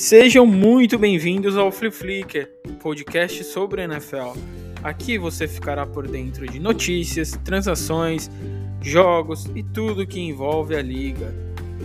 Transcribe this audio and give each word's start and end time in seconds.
Sejam 0.00 0.46
muito 0.46 0.98
bem-vindos 0.98 1.58
ao 1.58 1.70
Flip 1.70 1.94
Flicker, 1.94 2.50
podcast 2.82 3.44
sobre 3.44 3.82
NFL. 3.82 4.32
Aqui 4.82 5.18
você 5.18 5.46
ficará 5.46 5.84
por 5.84 6.08
dentro 6.08 6.46
de 6.48 6.58
notícias, 6.58 7.38
transações, 7.44 8.30
jogos 8.80 9.44
e 9.54 9.62
tudo 9.62 10.06
que 10.06 10.18
envolve 10.18 10.74
a 10.74 10.80
liga. 10.80 11.34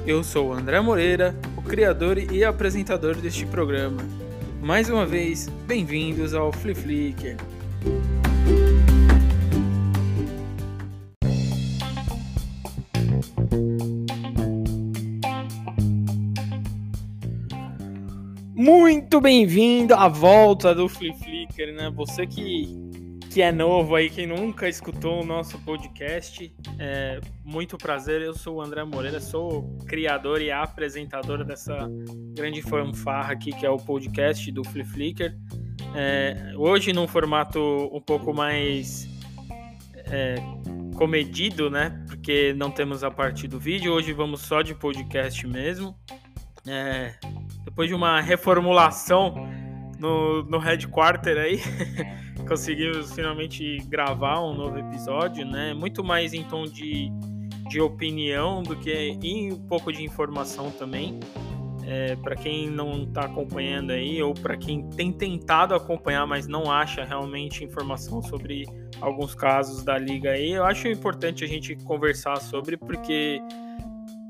Eu 0.07 0.23
sou 0.23 0.53
André 0.53 0.79
Moreira, 0.79 1.35
o 1.57 1.61
criador 1.61 2.17
e 2.17 2.41
apresentador 2.41 3.17
deste 3.17 3.45
programa. 3.45 4.01
Mais 4.61 4.89
uma 4.89 5.05
vez, 5.05 5.49
bem-vindos 5.67 6.33
ao 6.33 6.53
Flip 6.53 6.79
Flicker. 6.79 7.35
Bem-vindo 19.25 19.95
à 19.95 20.07
volta 20.07 20.75
do 20.75 20.87
Flip 20.87 21.17
Flicker, 21.17 21.73
né? 21.73 21.89
Você 21.95 22.27
que, 22.27 22.69
que 23.31 23.41
é 23.41 23.51
novo 23.51 23.95
aí, 23.95 24.07
que 24.07 24.23
nunca 24.27 24.69
escutou 24.69 25.23
o 25.23 25.25
nosso 25.25 25.57
podcast, 25.65 26.55
é 26.77 27.19
muito 27.43 27.75
prazer. 27.75 28.21
Eu 28.21 28.35
sou 28.35 28.57
o 28.57 28.61
André 28.61 28.83
Moreira, 28.83 29.19
sou 29.19 29.79
criador 29.87 30.43
e 30.43 30.51
apresentador 30.51 31.43
dessa 31.43 31.89
grande 32.35 32.61
fanfarra 32.61 33.33
aqui 33.33 33.51
que 33.51 33.65
é 33.65 33.69
o 33.69 33.77
podcast 33.77 34.51
do 34.51 34.63
Flip 34.63 34.87
Flicker. 34.87 35.35
É, 35.95 36.53
hoje 36.55 36.93
num 36.93 37.07
formato 37.07 37.59
um 37.91 38.01
pouco 38.01 38.31
mais 38.31 39.09
é, 40.05 40.35
comedido, 40.95 41.71
né? 41.71 42.05
Porque 42.05 42.53
não 42.53 42.69
temos 42.69 43.03
a 43.03 43.09
parte 43.09 43.47
do 43.47 43.59
vídeo. 43.59 43.91
Hoje 43.91 44.13
vamos 44.13 44.41
só 44.41 44.61
de 44.61 44.75
podcast 44.75 45.47
mesmo. 45.47 45.97
É, 46.67 47.15
depois 47.65 47.89
de 47.89 47.95
uma 47.95 48.21
reformulação 48.21 49.33
no, 49.99 50.43
no 50.43 50.59
headquarter 50.59 51.37
aí, 51.37 51.59
conseguimos 52.47 53.11
finalmente 53.13 53.77
gravar 53.87 54.39
um 54.41 54.53
novo 54.53 54.77
episódio, 54.77 55.45
né? 55.45 55.73
Muito 55.73 56.03
mais 56.03 56.33
em 56.33 56.43
tom 56.43 56.65
de, 56.65 57.09
de 57.67 57.81
opinião 57.81 58.61
do 58.61 58.75
que 58.75 59.17
e 59.21 59.51
um 59.51 59.67
pouco 59.67 59.91
de 59.91 60.03
informação 60.03 60.69
também. 60.71 61.19
É, 61.87 62.15
para 62.15 62.35
quem 62.35 62.67
não 62.67 63.03
está 63.03 63.25
acompanhando 63.25 63.91
aí, 63.91 64.21
ou 64.21 64.33
para 64.33 64.57
quem 64.57 64.89
tem 64.89 65.11
tentado 65.11 65.75
acompanhar, 65.75 66.25
mas 66.25 66.47
não 66.47 66.71
acha 66.71 67.03
realmente 67.03 67.63
informação 67.63 68.23
sobre 68.23 68.65
alguns 68.99 69.35
casos 69.35 69.83
da 69.83 69.95
liga 69.95 70.31
aí, 70.31 70.53
eu 70.53 70.65
acho 70.65 70.87
importante 70.87 71.43
a 71.43 71.47
gente 71.47 71.75
conversar 71.75 72.37
sobre, 72.37 72.75
porque 72.75 73.39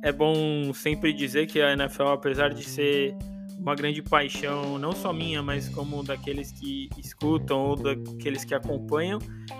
é 0.05 0.11
bom 0.11 0.71
sempre 0.71 1.11
dizer 1.11 1.47
que 1.47 1.59
a 1.59 1.73
NFL, 1.73 2.09
apesar 2.09 2.53
de 2.53 2.63
ser 2.63 3.17
uma 3.57 3.73
grande 3.73 4.03
paixão, 4.03 4.77
não 4.77 4.91
só 4.91 5.11
minha, 5.11 5.41
mas 5.41 5.67
como 5.67 6.03
daqueles 6.03 6.51
que 6.51 6.87
escutam 6.95 7.59
ou 7.59 7.75
daqueles 7.75 8.45
que 8.45 8.53
acompanham, 8.53 9.17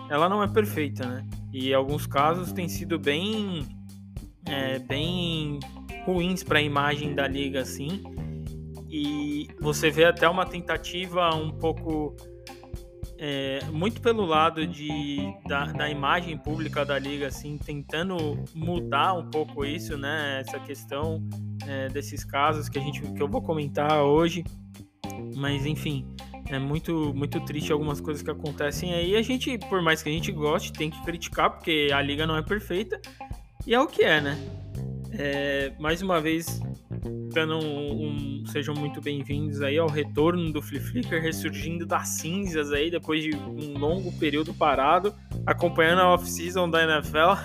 ela 0.07 0.29
não 0.29 0.43
é 0.43 0.47
perfeita, 0.47 1.03
né? 1.07 1.27
E 1.51 1.73
alguns 1.73 2.05
casos 2.05 2.51
tem 2.51 2.69
sido 2.69 2.99
bem, 2.99 3.66
é, 4.45 4.77
bem 4.77 5.59
ruins 6.05 6.43
para 6.43 6.59
a 6.59 6.61
imagem 6.61 7.16
da 7.16 7.27
liga, 7.27 7.61
assim. 7.61 8.03
E 8.88 9.47
você 9.59 9.89
vê 9.89 10.05
até 10.05 10.29
uma 10.29 10.45
tentativa 10.45 11.33
um 11.33 11.49
pouco 11.49 12.16
é, 13.17 13.59
muito 13.71 14.02
pelo 14.02 14.25
lado 14.25 14.67
de, 14.67 15.33
da, 15.47 15.66
da, 15.66 15.89
imagem 15.89 16.38
pública 16.38 16.85
da 16.85 16.99
liga, 16.99 17.27
assim, 17.27 17.57
tentando 17.57 18.44
mudar 18.53 19.13
um 19.13 19.30
pouco 19.30 19.63
isso, 19.63 19.97
né? 19.97 20.41
Essa 20.41 20.59
questão 20.59 21.23
é, 21.66 21.88
desses 21.89 22.23
casos 22.25 22.67
que 22.67 22.77
a 22.77 22.81
gente 22.81 23.02
que 23.02 23.22
eu 23.22 23.27
vou 23.27 23.41
comentar 23.41 24.03
hoje. 24.03 24.44
Mas 25.35 25.66
enfim, 25.66 26.05
é 26.50 26.59
muito 26.59 27.13
muito 27.13 27.40
triste 27.41 27.72
algumas 27.72 28.01
coisas 28.01 28.22
que 28.22 28.29
acontecem 28.29 28.94
aí. 28.94 29.16
A 29.16 29.22
gente, 29.22 29.57
por 29.69 29.81
mais 29.81 30.03
que 30.03 30.09
a 30.09 30.11
gente 30.11 30.31
goste, 30.31 30.73
tem 30.73 30.90
que 30.90 31.01
criticar 31.03 31.50
porque 31.50 31.90
a 31.94 32.01
liga 32.01 32.28
não 32.28 32.35
é 32.35 32.41
perfeita 32.41 33.00
e 33.66 33.73
é 33.73 33.79
o 33.79 33.88
que 33.88 34.03
é, 34.03 34.19
né? 34.19 34.65
É, 35.18 35.72
mais 35.80 36.02
uma 36.02 36.20
vez, 36.20 36.59
um, 37.06 38.44
sejam 38.48 38.76
muito 38.76 39.02
bem-vindos 39.02 39.62
aí 39.62 39.78
ao 39.78 39.88
retorno 39.88 40.52
do 40.52 40.62
Flip 40.62 40.84
Flicker, 40.84 41.22
ressurgindo 41.22 41.86
das 41.86 42.08
cinzas 42.09 42.72
aí 42.72 42.92
depois 42.92 43.24
de 43.24 43.36
um 43.36 43.78
longo 43.78 44.12
período 44.20 44.53
parado, 44.53 45.14
acompanhando 45.46 46.02
a 46.02 46.14
off-season 46.14 46.70
da 46.70 46.84
NFL, 46.84 47.40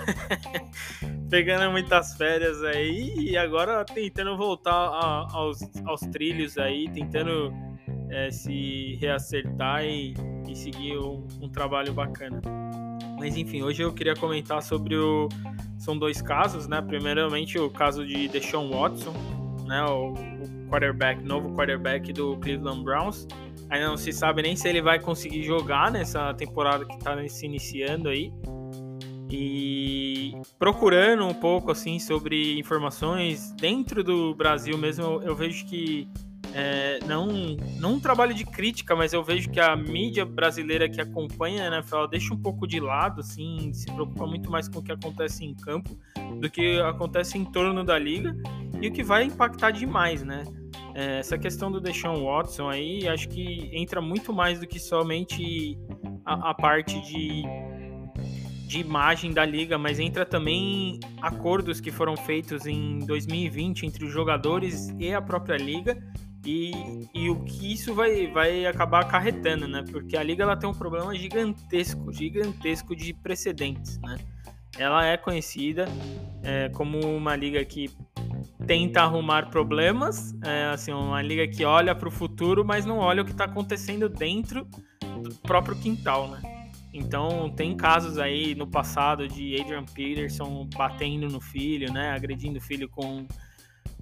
pegando 1.30 1.70
muitas 1.70 2.16
férias 2.16 2.62
aí 2.64 3.14
e 3.16 3.36
agora 3.36 3.84
tentando 3.84 4.36
voltar 4.36 4.72
a, 4.72 5.28
aos, 5.32 5.60
aos 5.84 6.00
trilhos 6.00 6.58
aí, 6.58 6.88
tentando 6.90 7.52
é, 8.10 8.30
se 8.30 8.96
reacertar 9.00 9.84
e, 9.84 10.14
e 10.48 10.56
seguir 10.56 10.98
um, 10.98 11.26
um 11.40 11.48
trabalho 11.48 11.92
bacana. 11.92 12.40
Mas 13.20 13.36
enfim, 13.36 13.62
hoje 13.62 13.82
eu 13.82 13.92
queria 13.92 14.16
comentar 14.16 14.62
sobre 14.62 14.96
o 14.96 15.28
são 15.76 15.96
dois 15.96 16.22
casos, 16.22 16.66
né? 16.66 16.80
Primeiramente 16.80 17.58
o 17.58 17.68
caso 17.68 18.06
de 18.06 18.28
Deshaun 18.28 18.70
Watson, 18.70 19.12
né? 19.66 19.84
O, 19.84 20.14
quarterback, 20.70 21.22
novo 21.22 21.54
quarterback 21.54 22.12
do 22.14 22.36
Cleveland 22.38 22.82
Browns. 22.82 23.28
Ainda 23.68 23.88
não 23.88 23.96
se 23.96 24.12
sabe 24.12 24.40
nem 24.40 24.56
se 24.56 24.68
ele 24.68 24.80
vai 24.80 24.98
conseguir 24.98 25.42
jogar 25.42 25.90
nessa 25.90 26.32
temporada 26.32 26.86
que 26.86 26.94
está 26.94 27.28
se 27.28 27.44
iniciando 27.44 28.08
aí. 28.08 28.32
E 29.30 30.32
procurando 30.58 31.26
um 31.26 31.34
pouco 31.34 31.70
assim 31.70 31.98
sobre 31.98 32.58
informações 32.58 33.52
dentro 33.52 34.02
do 34.02 34.34
Brasil 34.34 34.78
mesmo, 34.78 35.20
eu 35.22 35.36
vejo 35.36 35.66
que 35.66 36.08
é, 36.54 36.98
não, 37.06 37.26
não 37.78 37.94
um 37.94 38.00
trabalho 38.00 38.34
de 38.34 38.44
crítica, 38.44 38.96
mas 38.96 39.12
eu 39.12 39.22
vejo 39.22 39.50
que 39.50 39.60
a 39.60 39.76
mídia 39.76 40.24
brasileira 40.24 40.88
que 40.88 41.00
acompanha 41.00 41.64
a 41.64 41.76
NFL 41.76 42.06
deixa 42.10 42.34
um 42.34 42.36
pouco 42.36 42.66
de 42.66 42.80
lado, 42.80 43.20
assim, 43.20 43.72
se 43.72 43.86
preocupa 43.86 44.26
muito 44.26 44.50
mais 44.50 44.68
com 44.68 44.80
o 44.80 44.82
que 44.82 44.92
acontece 44.92 45.44
em 45.44 45.54
campo 45.54 45.96
do 46.40 46.50
que 46.50 46.80
acontece 46.80 47.38
em 47.38 47.44
torno 47.44 47.84
da 47.84 47.98
liga 47.98 48.36
e 48.80 48.88
o 48.88 48.92
que 48.92 49.02
vai 49.02 49.24
impactar 49.24 49.70
demais, 49.70 50.22
né? 50.22 50.44
É, 50.94 51.20
essa 51.20 51.38
questão 51.38 51.70
do 51.70 51.80
Deshaun 51.80 52.24
Watson 52.24 52.68
aí, 52.68 53.06
acho 53.06 53.28
que 53.28 53.70
entra 53.72 54.00
muito 54.00 54.32
mais 54.32 54.58
do 54.58 54.66
que 54.66 54.80
somente 54.80 55.78
a, 56.24 56.50
a 56.50 56.54
parte 56.54 57.00
de 57.02 57.44
de 58.70 58.78
imagem 58.78 59.32
da 59.32 59.44
liga, 59.44 59.76
mas 59.76 59.98
entra 59.98 60.24
também 60.24 61.00
acordos 61.20 61.80
que 61.80 61.90
foram 61.90 62.16
feitos 62.16 62.66
em 62.66 63.00
2020 63.00 63.84
entre 63.84 64.04
os 64.04 64.12
jogadores 64.12 64.94
e 64.96 65.12
a 65.12 65.20
própria 65.20 65.56
liga 65.56 66.00
e, 66.44 67.08
e 67.14 67.28
o 67.28 67.44
que 67.44 67.72
isso 67.72 67.94
vai, 67.94 68.26
vai 68.28 68.66
acabar 68.66 69.02
acarretando, 69.02 69.68
né? 69.68 69.84
Porque 69.90 70.16
a 70.16 70.22
liga 70.22 70.42
ela 70.42 70.56
tem 70.56 70.68
um 70.68 70.74
problema 70.74 71.14
gigantesco, 71.14 72.12
gigantesco 72.12 72.96
de 72.96 73.12
precedentes, 73.12 73.98
né? 73.98 74.18
Ela 74.78 75.06
é 75.06 75.16
conhecida 75.16 75.86
é, 76.42 76.68
como 76.70 76.98
uma 77.00 77.36
liga 77.36 77.62
que 77.64 77.90
tenta 78.66 79.02
arrumar 79.02 79.50
problemas, 79.50 80.34
é, 80.44 80.66
assim, 80.66 80.92
uma 80.92 81.20
liga 81.20 81.46
que 81.46 81.64
olha 81.64 81.94
para 81.94 82.08
o 82.08 82.10
futuro, 82.10 82.64
mas 82.64 82.86
não 82.86 82.98
olha 82.98 83.22
o 83.22 83.24
que 83.24 83.32
está 83.32 83.44
acontecendo 83.44 84.08
dentro 84.08 84.66
do 85.22 85.34
próprio 85.42 85.76
quintal, 85.76 86.28
né? 86.28 86.40
Então 86.92 87.50
tem 87.50 87.76
casos 87.76 88.18
aí 88.18 88.54
no 88.54 88.66
passado 88.66 89.28
de 89.28 89.60
Adrian 89.60 89.84
Peterson 89.84 90.68
batendo 90.76 91.28
no 91.28 91.40
filho, 91.40 91.92
né? 91.92 92.10
Agredindo 92.10 92.58
o 92.58 92.62
filho 92.62 92.88
com 92.88 93.26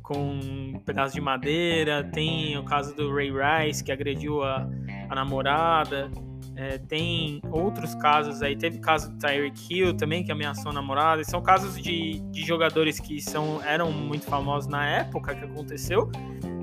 com 0.09 0.41
um 0.41 0.81
pedaço 0.87 1.13
de 1.13 1.21
madeira, 1.21 2.03
tem 2.03 2.57
o 2.57 2.65
caso 2.65 2.97
do 2.97 3.15
Ray 3.15 3.31
Rice, 3.31 3.85
que 3.85 3.93
agrediu 3.93 4.43
a, 4.43 4.67
a 5.11 5.15
namorada, 5.15 6.11
é, 6.57 6.79
tem 6.79 7.43
outros 7.51 7.95
casos 7.97 8.41
aí, 8.41 8.57
teve 8.57 8.79
caso 8.79 9.13
do 9.13 9.19
Tyreek 9.19 9.61
Hill 9.71 9.95
também, 9.95 10.25
que 10.25 10.33
ameaçou 10.33 10.71
a 10.71 10.75
namorada, 10.75 11.23
são 11.25 11.43
casos 11.43 11.77
de, 11.81 12.21
de 12.31 12.41
jogadores 12.41 12.99
que 12.99 13.21
são, 13.21 13.63
eram 13.63 13.93
muito 13.93 14.25
famosos 14.25 14.67
na 14.67 14.89
época 14.89 15.35
que 15.35 15.45
aconteceu, 15.45 16.11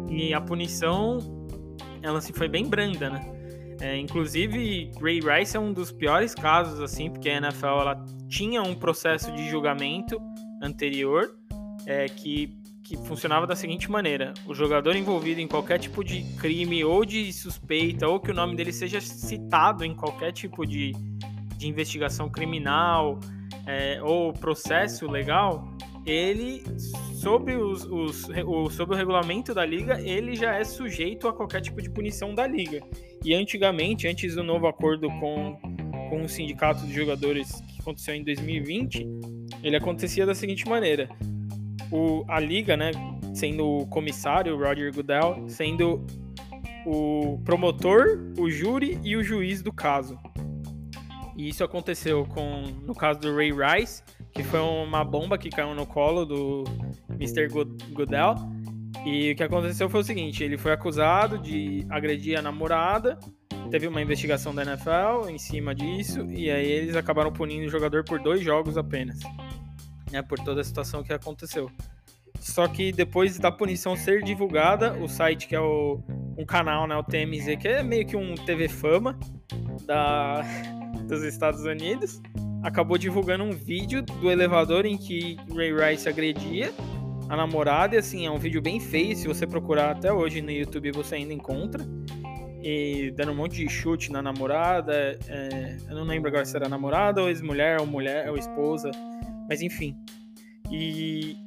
e 0.10 0.34
a 0.34 0.42
punição, 0.42 1.20
ela 2.02 2.22
se 2.22 2.34
foi 2.34 2.48
bem 2.48 2.68
branda, 2.68 3.12
né? 3.12 3.32
É, 3.80 3.96
inclusive, 3.96 4.90
Ray 5.00 5.20
Rice 5.20 5.56
é 5.56 5.60
um 5.60 5.72
dos 5.72 5.92
piores 5.92 6.34
casos, 6.34 6.82
assim, 6.82 7.12
porque 7.12 7.30
a 7.30 7.38
NFL 7.38 7.66
ela 7.66 8.06
tinha 8.28 8.64
um 8.64 8.74
processo 8.74 9.32
de 9.34 9.48
julgamento 9.50 10.18
anterior 10.64 11.38
é, 11.86 12.08
que 12.08 12.65
que 12.86 12.96
funcionava 12.96 13.48
da 13.48 13.56
seguinte 13.56 13.90
maneira: 13.90 14.34
o 14.46 14.54
jogador 14.54 14.96
envolvido 14.96 15.42
em 15.42 15.48
qualquer 15.48 15.80
tipo 15.80 16.04
de 16.04 16.24
crime 16.38 16.86
ou 16.86 17.04
de 17.04 17.34
suspeita, 17.34 18.08
ou 18.08 18.20
que 18.20 18.32
o 18.32 18.34
nome 18.34 18.56
dele 18.56 18.72
seja 18.72 19.02
citado 19.02 19.84
em 19.84 19.94
qualquer 19.94 20.32
tipo 20.32 20.66
de, 20.66 20.94
de 21.58 21.68
investigação 21.68 22.30
criminal 22.30 23.20
é, 23.66 24.00
ou 24.04 24.32
processo 24.32 25.10
legal, 25.10 25.68
ele, 26.06 26.64
sob, 27.20 27.52
os, 27.56 27.84
os, 27.86 28.30
o, 28.46 28.70
sob 28.70 28.94
o 28.94 28.96
regulamento 28.96 29.54
da 29.54 29.66
liga, 29.66 30.00
ele 30.00 30.36
já 30.36 30.54
é 30.54 30.64
sujeito 30.64 31.28
a 31.28 31.34
qualquer 31.34 31.62
tipo 31.62 31.82
de 31.82 31.90
punição 31.90 32.36
da 32.36 32.46
liga. 32.46 32.84
E 33.24 33.34
antigamente, 33.34 34.08
antes 34.08 34.36
do 34.36 34.44
novo 34.44 34.68
acordo 34.68 35.08
com, 35.20 35.58
com 36.10 36.22
o 36.22 36.30
sindicato 36.30 36.86
de 36.86 36.94
jogadores 36.94 37.60
que 37.62 37.82
aconteceu 37.82 38.14
em 38.14 38.24
2020, 38.24 39.08
ele 39.64 39.76
acontecia 39.76 40.28
da 40.28 40.36
seguinte 40.36 40.70
maneira 40.70 41.10
o, 41.92 42.26
a 42.28 42.40
liga, 42.40 42.76
né, 42.76 42.92
sendo 43.34 43.66
o 43.66 43.88
comissário, 43.88 44.56
o 44.56 44.58
Roger 44.58 44.94
Goodell, 44.94 45.46
sendo 45.48 46.06
o 46.86 47.40
promotor, 47.44 48.20
o 48.38 48.50
júri 48.50 49.00
e 49.04 49.16
o 49.16 49.24
juiz 49.24 49.62
do 49.62 49.74
caso. 49.74 50.18
E 51.36 51.50
isso 51.50 51.64
aconteceu 51.64 52.26
com 52.26 52.64
no 52.84 52.96
caso 52.96 53.20
do 53.20 53.36
Ray 53.36 53.52
Rice, 53.52 54.02
que 54.32 54.44
foi 54.44 54.60
uma 54.60 55.04
bomba 55.04 55.38
que 55.38 55.50
caiu 55.50 55.74
no 55.76 55.86
colo 55.86 56.26
do 56.26 56.64
Mr. 57.10 57.48
Goodell. 57.92 58.36
E 59.06 59.32
o 59.32 59.36
que 59.36 59.44
aconteceu 59.44 59.90
foi 59.90 60.00
o 60.00 60.04
seguinte: 60.04 60.44
ele 60.44 60.58
foi 60.58 60.72
acusado 60.72 61.38
de 61.38 61.86
agredir 61.90 62.40
a 62.40 62.42
namorada, 62.42 63.20
teve 63.70 63.88
uma 63.88 64.02
investigação 64.02 64.56
da 64.56 64.64
NFL 64.64 65.30
em 65.30 65.38
cima 65.38 65.76
disso, 65.76 66.26
e 66.30 66.50
aí 66.50 66.66
eles 66.66 66.96
acabaram 66.96 67.32
punindo 67.32 67.66
o 67.66 67.70
jogador 67.70 68.04
por 68.06 68.20
dois 68.20 68.42
jogos 68.42 68.78
apenas, 68.78 69.20
né, 70.16 70.22
por 70.22 70.40
toda 70.40 70.62
a 70.62 70.64
situação 70.64 71.04
que 71.04 71.12
aconteceu. 71.12 71.70
Só 72.40 72.68
que 72.68 72.92
depois 72.92 73.38
da 73.38 73.52
punição 73.52 73.96
ser 73.96 74.24
divulgada, 74.24 74.94
o 74.94 75.08
site 75.08 75.48
que 75.48 75.56
é 75.56 75.60
o, 75.60 76.02
um 76.38 76.46
canal, 76.46 76.88
né, 76.88 76.96
o 76.96 77.04
TMZ, 77.04 77.58
que 77.60 77.68
é 77.68 77.84
meio 77.84 78.06
que 78.06 78.16
um 78.16 78.36
TV 78.36 78.68
Fama 78.68 79.20
da, 79.86 80.42
dos 81.08 81.24
Estados 81.24 81.66
Unidos, 81.66 82.22
acabou 82.64 82.98
divulgando 82.98 83.44
um 83.44 83.52
vídeo 83.52 84.02
do 84.02 84.32
elevador 84.32 84.86
em 84.86 84.98
que 84.98 85.38
Ray 85.54 85.74
Rice 85.74 86.08
agredia 86.08 86.74
a 87.28 87.36
namorada, 87.36 87.96
e 87.96 87.98
assim, 87.98 88.26
é 88.26 88.32
um 88.32 88.38
vídeo 88.38 88.62
bem 88.62 88.80
feio, 88.80 89.16
se 89.16 89.28
você 89.28 89.48
procurar 89.48 89.92
até 89.92 90.14
hoje 90.14 90.42
no 90.42 90.52
YouTube 90.52 90.92
você 90.92 91.16
ainda 91.16 91.34
encontra. 91.34 91.84
E 92.62 93.12
dando 93.16 93.32
um 93.32 93.36
monte 93.36 93.58
de 93.58 93.70
chute 93.70 94.12
na 94.12 94.22
namorada, 94.22 95.20
é, 95.28 95.78
eu 95.88 95.96
não 95.96 96.04
lembro 96.04 96.30
agora 96.30 96.46
se 96.46 96.56
era 96.56 96.68
namorada 96.68 97.22
ou 97.22 97.30
ex-mulher, 97.30 97.80
ou 97.80 97.86
mulher, 97.86 98.30
ou 98.30 98.38
esposa, 98.38 98.90
mas 99.48 99.62
enfim. 99.62 99.96
E 100.72 101.38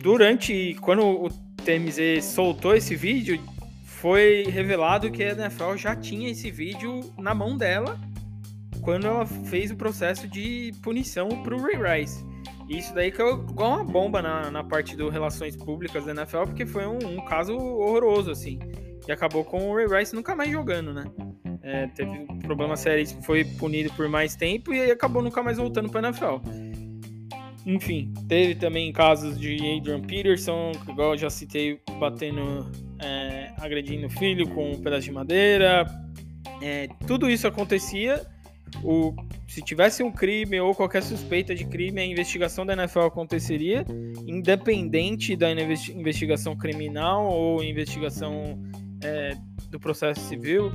durante, 0.00 0.76
quando 0.80 1.02
o 1.02 1.28
TMZ 1.64 2.24
soltou 2.24 2.74
esse 2.74 2.94
vídeo, 2.94 3.40
foi 3.84 4.44
revelado 4.44 5.10
que 5.10 5.22
a 5.22 5.32
NFL 5.32 5.76
já 5.76 5.96
tinha 5.96 6.30
esse 6.30 6.50
vídeo 6.50 7.00
na 7.18 7.34
mão 7.34 7.56
dela 7.56 7.98
quando 8.82 9.06
ela 9.06 9.26
fez 9.26 9.70
o 9.70 9.76
processo 9.76 10.28
de 10.28 10.72
punição 10.82 11.28
pro 11.42 11.60
Ray 11.60 12.00
Rice. 12.00 12.24
Isso 12.68 12.94
daí 12.94 13.10
que 13.10 13.22
é 13.22 13.28
igual 13.28 13.74
uma 13.74 13.84
bomba 13.84 14.20
na, 14.20 14.50
na 14.50 14.64
parte 14.64 14.96
do 14.96 15.08
relações 15.08 15.56
públicas 15.56 16.04
da 16.04 16.12
NFL, 16.12 16.42
porque 16.46 16.66
foi 16.66 16.86
um, 16.86 16.98
um 16.98 17.24
caso 17.24 17.56
horroroso, 17.56 18.30
assim. 18.30 18.58
E 19.06 19.12
acabou 19.12 19.44
com 19.44 19.70
o 19.70 19.74
Ray 19.74 19.86
Rice 19.86 20.14
nunca 20.14 20.34
mais 20.34 20.50
jogando, 20.50 20.92
né? 20.92 21.04
É, 21.62 21.86
teve 21.88 22.26
problemas 22.42 22.80
sérios, 22.80 23.12
foi 23.24 23.44
punido 23.44 23.92
por 23.94 24.08
mais 24.08 24.36
tempo 24.36 24.72
e 24.72 24.90
acabou 24.90 25.22
nunca 25.22 25.42
mais 25.42 25.58
voltando 25.58 25.88
para 25.88 26.08
NFL. 26.08 26.36
Enfim, 27.66 28.14
teve 28.28 28.54
também 28.54 28.92
casos 28.92 29.38
de 29.38 29.56
Adrian 29.56 30.00
Peterson, 30.00 30.70
que 30.84 30.92
igual 30.92 31.12
eu 31.14 31.18
já 31.18 31.28
citei, 31.28 31.80
batendo, 31.98 32.70
é, 33.02 33.52
agredindo 33.58 34.06
o 34.06 34.10
filho 34.10 34.48
com 34.50 34.70
um 34.70 34.80
pedaço 34.80 35.02
de 35.02 35.12
madeira. 35.12 35.84
É, 36.62 36.86
tudo 37.08 37.28
isso 37.28 37.44
acontecia 37.46 38.24
o, 38.82 39.14
se 39.48 39.62
tivesse 39.62 40.02
um 40.02 40.10
crime 40.10 40.60
ou 40.60 40.74
qualquer 40.74 41.02
suspeita 41.02 41.54
de 41.54 41.64
crime, 41.64 42.00
a 42.00 42.06
investigação 42.06 42.64
da 42.66 42.72
NFL 42.72 43.00
aconteceria, 43.00 43.84
independente 44.26 45.36
da 45.36 45.50
investigação 45.50 46.56
criminal 46.56 47.26
ou 47.26 47.62
investigação 47.64 48.62
é, 49.02 49.36
do 49.70 49.78
processo 49.80 50.20
civil. 50.20 50.72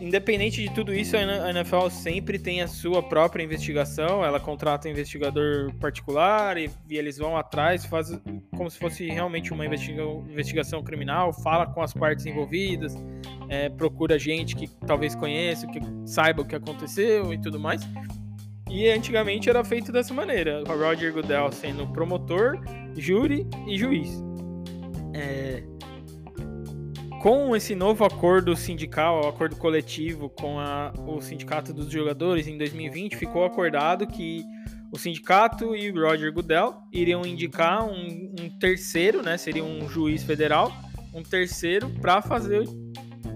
Independente 0.00 0.62
de 0.62 0.72
tudo 0.72 0.94
isso, 0.94 1.16
a 1.16 1.50
NFL 1.50 1.88
sempre 1.90 2.38
tem 2.38 2.62
a 2.62 2.68
sua 2.68 3.02
própria 3.02 3.42
investigação. 3.42 4.24
Ela 4.24 4.38
contrata 4.38 4.86
um 4.86 4.92
investigador 4.92 5.74
particular 5.74 6.56
e, 6.56 6.70
e 6.88 6.96
eles 6.96 7.18
vão 7.18 7.36
atrás, 7.36 7.84
faz 7.84 8.16
como 8.56 8.70
se 8.70 8.78
fosse 8.78 9.08
realmente 9.08 9.52
uma 9.52 9.66
investiga 9.66 10.02
investigação 10.02 10.82
criminal, 10.82 11.32
fala 11.32 11.66
com 11.66 11.82
as 11.82 11.92
partes 11.92 12.26
envolvidas, 12.26 12.94
é, 13.48 13.68
procura 13.68 14.18
gente 14.18 14.54
que 14.54 14.68
talvez 14.86 15.16
conheça, 15.16 15.66
que 15.66 15.80
saiba 16.06 16.42
o 16.42 16.44
que 16.44 16.54
aconteceu 16.54 17.32
e 17.32 17.38
tudo 17.38 17.58
mais. 17.58 17.82
E 18.70 18.88
antigamente 18.88 19.48
era 19.50 19.64
feito 19.64 19.90
dessa 19.90 20.14
maneira: 20.14 20.62
o 20.62 20.78
Roger 20.78 21.12
Goodell 21.12 21.50
sendo 21.50 21.86
promotor, 21.88 22.60
júri 22.96 23.46
e 23.66 23.76
juiz. 23.76 24.22
É, 25.14 25.62
com 27.20 27.54
esse 27.56 27.74
novo 27.74 28.04
acordo 28.04 28.54
sindical, 28.56 29.26
acordo 29.26 29.56
coletivo 29.56 30.28
com 30.28 30.58
a, 30.58 30.92
o 31.06 31.20
sindicato 31.20 31.72
dos 31.72 31.90
jogadores 31.90 32.46
em 32.46 32.56
2020, 32.56 33.16
ficou 33.16 33.44
acordado 33.44 34.06
que 34.06 34.44
o 34.92 34.98
sindicato 34.98 35.76
e 35.76 35.90
o 35.90 35.94
Roger 35.94 36.32
Goodell 36.32 36.76
iriam 36.92 37.26
indicar 37.26 37.84
um, 37.84 38.34
um 38.40 38.48
terceiro, 38.58 39.22
né, 39.22 39.36
seria 39.36 39.64
um 39.64 39.88
juiz 39.88 40.22
federal, 40.22 40.72
um 41.12 41.22
terceiro 41.22 41.90
para 42.00 42.22
fazer 42.22 42.66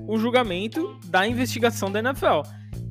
o 0.07 0.19
julgamento 0.19 0.99
da 1.07 1.27
investigação 1.27 1.91
da 1.91 1.99
NFL. 1.99 2.43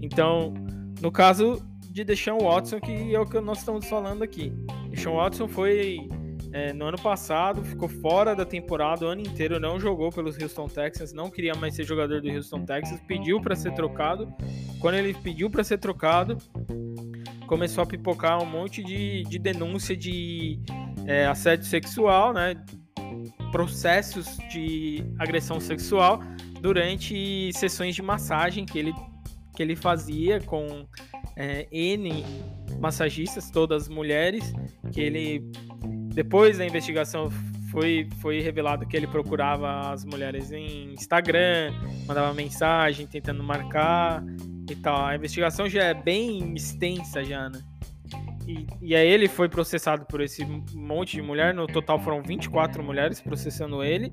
Então, 0.01 0.53
no 1.01 1.11
caso 1.11 1.61
de 1.91 2.03
Deshaun 2.03 2.39
Watson, 2.39 2.79
que 2.79 3.13
é 3.13 3.19
o 3.19 3.25
que 3.25 3.39
nós 3.39 3.59
estamos 3.59 3.87
falando 3.87 4.23
aqui. 4.23 4.53
Deshaun 4.89 5.15
Watson 5.15 5.47
foi 5.47 6.07
é, 6.53 6.73
no 6.73 6.85
ano 6.85 6.97
passado, 7.01 7.63
ficou 7.63 7.87
fora 7.87 8.35
da 8.35 8.45
temporada 8.45 9.05
o 9.05 9.09
ano 9.09 9.21
inteiro, 9.21 9.59
não 9.59 9.79
jogou 9.79 10.11
pelos 10.11 10.37
Houston 10.37 10.67
Texans, 10.67 11.13
não 11.13 11.29
queria 11.29 11.55
mais 11.55 11.75
ser 11.75 11.85
jogador 11.85 12.21
do 12.21 12.29
Houston 12.29 12.65
Texans, 12.65 12.99
pediu 13.07 13.39
para 13.41 13.55
ser 13.55 13.73
trocado. 13.73 14.33
Quando 14.79 14.95
ele 14.95 15.13
pediu 15.13 15.49
para 15.49 15.63
ser 15.63 15.77
trocado, 15.77 16.37
começou 17.47 17.83
a 17.83 17.87
pipocar 17.87 18.41
um 18.41 18.45
monte 18.45 18.83
de, 18.83 19.23
de 19.23 19.39
denúncia 19.39 19.95
de 19.95 20.59
é, 21.05 21.25
assédio 21.25 21.65
sexual, 21.65 22.33
né? 22.33 22.55
Processos 23.51 24.37
de 24.51 25.03
agressão 25.19 25.59
sexual 25.59 26.21
durante 26.61 27.51
sessões 27.53 27.95
de 27.95 28.01
massagem 28.01 28.65
que 28.65 28.77
ele, 28.77 28.93
que 29.55 29.63
ele 29.63 29.75
fazia 29.75 30.39
com 30.41 30.85
é, 31.35 31.67
N 31.71 32.23
massagistas, 32.79 33.49
todas 33.51 33.87
mulheres, 33.87 34.53
que 34.91 35.01
ele 35.01 35.51
depois 36.13 36.57
da 36.57 36.65
investigação 36.65 37.29
foi, 37.71 38.07
foi 38.19 38.41
revelado 38.41 38.85
que 38.85 38.95
ele 38.95 39.07
procurava 39.07 39.91
as 39.91 40.03
mulheres 40.03 40.51
em 40.51 40.93
Instagram, 40.93 41.73
mandava 42.05 42.33
mensagem 42.33 43.07
tentando 43.07 43.43
marcar 43.43 44.23
e 44.69 44.75
tal. 44.75 45.05
A 45.05 45.15
investigação 45.15 45.69
já 45.69 45.83
é 45.83 45.93
bem 45.93 46.53
extensa 46.53 47.23
já, 47.23 47.49
né? 47.49 47.61
E, 48.47 48.67
e 48.81 48.95
aí 48.95 49.07
ele 49.07 49.27
foi 49.27 49.47
processado 49.47 50.05
por 50.05 50.19
esse 50.19 50.45
monte 50.73 51.15
de 51.15 51.21
mulher. 51.21 51.53
No 51.53 51.67
total 51.67 51.99
foram 51.99 52.21
24 52.21 52.83
mulheres 52.83 53.21
processando 53.21 53.83
ele 53.83 54.11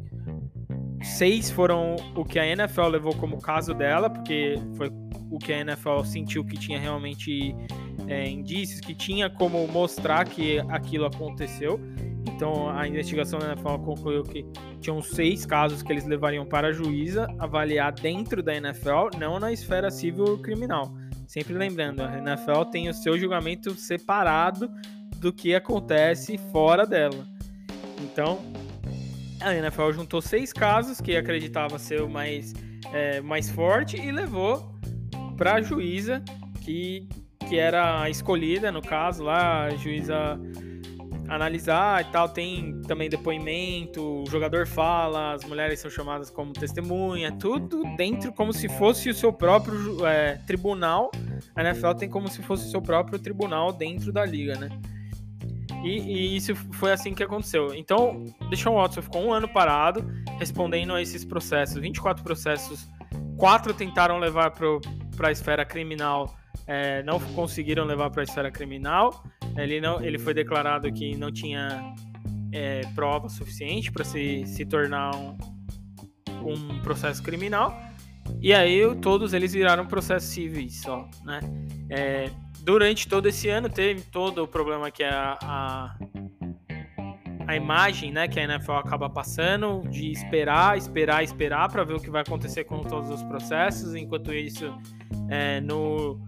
seis 1.02 1.50
foram 1.50 1.96
o 2.14 2.24
que 2.24 2.38
a 2.38 2.46
NFL 2.46 2.86
levou 2.88 3.14
como 3.14 3.40
caso 3.40 3.74
dela, 3.74 4.10
porque 4.10 4.54
foi 4.76 4.90
o 5.30 5.38
que 5.38 5.52
a 5.52 5.60
NFL 5.60 6.02
sentiu 6.04 6.44
que 6.44 6.56
tinha 6.56 6.78
realmente 6.78 7.54
é, 8.08 8.28
indícios, 8.28 8.80
que 8.80 8.94
tinha 8.94 9.28
como 9.30 9.66
mostrar 9.68 10.24
que 10.24 10.58
aquilo 10.68 11.06
aconteceu. 11.06 11.80
Então 12.26 12.68
a 12.70 12.86
investigação 12.86 13.38
da 13.38 13.52
NFL 13.52 13.78
concluiu 13.84 14.22
que 14.22 14.44
tinham 14.80 15.02
seis 15.02 15.44
casos 15.44 15.82
que 15.82 15.92
eles 15.92 16.04
levariam 16.04 16.46
para 16.46 16.68
a 16.68 16.72
juíza 16.72 17.26
avaliar 17.38 17.92
dentro 17.92 18.42
da 18.42 18.54
NFL, 18.54 19.18
não 19.18 19.38
na 19.38 19.52
esfera 19.52 19.90
civil 19.90 20.38
criminal. 20.38 20.94
Sempre 21.26 21.54
lembrando, 21.54 22.02
a 22.02 22.18
NFL 22.18 22.64
tem 22.70 22.88
o 22.88 22.94
seu 22.94 23.18
julgamento 23.18 23.74
separado 23.74 24.70
do 25.18 25.32
que 25.32 25.54
acontece 25.54 26.38
fora 26.52 26.86
dela. 26.86 27.26
Então, 28.00 28.38
a 29.40 29.54
NFL 29.54 29.92
juntou 29.92 30.20
seis 30.22 30.52
casos 30.52 31.00
que 31.00 31.16
acreditava 31.16 31.78
ser 31.78 32.00
o 32.02 32.08
mais, 32.08 32.54
é, 32.92 33.20
mais 33.20 33.50
forte 33.50 33.96
e 33.96 34.10
levou 34.10 34.74
para 35.36 35.54
a 35.54 35.62
juíza 35.62 36.22
que, 36.62 37.08
que 37.48 37.58
era 37.58 38.08
escolhida, 38.08 38.70
no 38.72 38.82
caso, 38.82 39.24
lá, 39.24 39.64
a 39.64 39.70
juíza 39.70 40.38
analisar 41.28 42.02
e 42.02 42.04
tal. 42.06 42.28
Tem 42.28 42.80
também 42.82 43.08
depoimento, 43.08 44.22
o 44.22 44.26
jogador 44.30 44.66
fala, 44.66 45.34
as 45.34 45.44
mulheres 45.44 45.78
são 45.78 45.90
chamadas 45.90 46.30
como 46.30 46.52
testemunha, 46.52 47.30
tudo 47.32 47.82
dentro 47.96 48.32
como 48.32 48.52
se 48.52 48.68
fosse 48.68 49.10
o 49.10 49.14
seu 49.14 49.32
próprio 49.32 50.04
é, 50.06 50.36
tribunal. 50.46 51.10
A 51.54 51.62
NFL 51.62 51.92
tem 51.92 52.08
como 52.08 52.28
se 52.28 52.42
fosse 52.42 52.66
o 52.66 52.70
seu 52.70 52.80
próprio 52.80 53.18
tribunal 53.18 53.72
dentro 53.72 54.12
da 54.12 54.24
liga, 54.24 54.56
né? 54.56 54.70
E, 55.84 56.00
e, 56.00 56.36
isso 56.36 56.56
foi 56.72 56.90
assim 56.90 57.14
que 57.14 57.22
aconteceu. 57.22 57.72
Então, 57.74 58.24
Deshaun 58.50 58.74
Watson 58.74 59.02
ficou 59.02 59.22
um 59.22 59.32
ano 59.32 59.48
parado, 59.48 60.04
respondendo 60.38 60.92
a 60.92 61.00
esses 61.00 61.24
processos. 61.24 61.78
24 61.78 62.24
processos, 62.24 62.88
quatro 63.36 63.72
tentaram 63.72 64.18
levar 64.18 64.50
para 64.50 65.28
a 65.28 65.30
esfera 65.30 65.64
criminal, 65.64 66.36
é, 66.66 67.02
não 67.02 67.18
conseguiram 67.20 67.84
levar 67.84 68.10
para 68.10 68.22
a 68.22 68.24
esfera 68.24 68.50
criminal. 68.50 69.24
Ele, 69.56 69.80
não, 69.80 70.02
ele 70.02 70.18
foi 70.18 70.34
declarado 70.34 70.92
que 70.92 71.16
não 71.16 71.32
tinha 71.32 71.94
é, 72.52 72.82
prova 72.94 73.28
suficiente 73.28 73.90
para 73.90 74.04
se, 74.04 74.44
se 74.46 74.64
tornar 74.64 75.14
um, 75.14 75.36
um 76.44 76.80
processo 76.80 77.22
criminal. 77.22 77.76
E 78.40 78.52
aí 78.52 78.82
todos 78.96 79.32
eles 79.32 79.52
viraram 79.52 79.86
processos 79.86 80.28
civis 80.28 80.80
só, 80.82 81.08
né? 81.24 81.40
É, 81.90 82.30
durante 82.60 83.08
todo 83.08 83.26
esse 83.26 83.48
ano 83.48 83.68
teve 83.68 84.02
todo 84.02 84.44
o 84.44 84.48
problema 84.48 84.90
que 84.90 85.02
a, 85.02 85.38
a, 85.42 85.98
a 87.46 87.56
imagem 87.56 88.12
né, 88.12 88.28
que 88.28 88.38
a 88.38 88.44
NFL 88.44 88.72
acaba 88.72 89.08
passando 89.08 89.82
de 89.88 90.10
esperar, 90.10 90.76
esperar, 90.76 91.24
esperar 91.24 91.70
para 91.70 91.82
ver 91.82 91.94
o 91.94 92.00
que 92.00 92.10
vai 92.10 92.20
acontecer 92.20 92.64
com 92.64 92.80
todos 92.80 93.08
os 93.08 93.22
processos. 93.22 93.94
Enquanto 93.94 94.34
isso, 94.34 94.70
é, 95.30 95.60
no, 95.62 96.22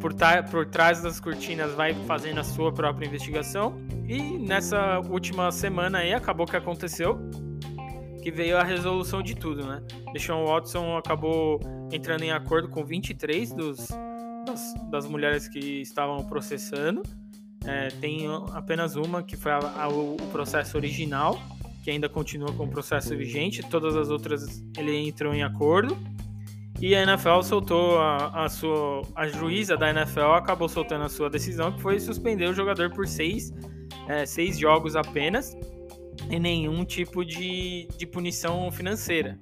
por, 0.00 0.14
por 0.50 0.66
trás 0.66 1.02
das 1.02 1.20
cortinas 1.20 1.72
vai 1.72 1.94
fazendo 2.06 2.40
a 2.40 2.44
sua 2.44 2.72
própria 2.72 3.06
investigação. 3.06 3.76
E 4.08 4.20
nessa 4.38 5.00
última 5.00 5.50
semana 5.50 5.98
aí 5.98 6.12
acabou 6.12 6.46
que 6.46 6.56
aconteceu 6.56 7.18
que 8.26 8.30
veio 8.32 8.58
a 8.58 8.64
resolução 8.64 9.22
de 9.22 9.36
tudo, 9.36 9.64
né? 9.64 9.80
Deshaun 10.12 10.44
Watson 10.46 10.96
acabou 10.96 11.60
entrando 11.92 12.24
em 12.24 12.32
acordo 12.32 12.68
com 12.68 12.84
23 12.84 13.52
dos, 13.52 13.86
das, 14.44 14.74
das 14.90 15.06
mulheres 15.06 15.46
que 15.46 15.80
estavam 15.80 16.24
processando. 16.24 17.04
É, 17.64 17.86
tem 17.86 18.26
apenas 18.52 18.96
uma 18.96 19.22
que 19.22 19.36
foi 19.36 19.52
a, 19.52 19.58
a, 19.58 19.88
o 19.88 20.16
processo 20.32 20.76
original, 20.76 21.40
que 21.84 21.90
ainda 21.92 22.08
continua 22.08 22.52
com 22.52 22.64
o 22.64 22.68
processo 22.68 23.16
vigente. 23.16 23.62
Todas 23.62 23.94
as 23.94 24.10
outras 24.10 24.60
ele 24.76 25.08
entrou 25.08 25.32
em 25.32 25.44
acordo. 25.44 25.96
E 26.80 26.94
a 26.94 27.02
NFL 27.02 27.42
soltou 27.42 27.98
a, 27.98 28.44
a 28.44 28.48
sua. 28.48 29.02
A 29.14 29.26
juíza 29.26 29.76
da 29.76 29.90
NFL 29.90 30.32
acabou 30.34 30.68
soltando 30.68 31.04
a 31.04 31.08
sua 31.08 31.30
decisão, 31.30 31.72
que 31.72 31.80
foi 31.80 31.98
suspender 31.98 32.46
o 32.48 32.54
jogador 32.54 32.90
por 32.90 33.06
seis, 33.06 33.52
é, 34.08 34.26
seis 34.26 34.58
jogos 34.58 34.94
apenas 34.94 35.56
e 36.30 36.38
nenhum 36.38 36.84
tipo 36.84 37.24
de, 37.24 37.88
de 37.96 38.06
punição 38.06 38.70
financeira. 38.70 39.38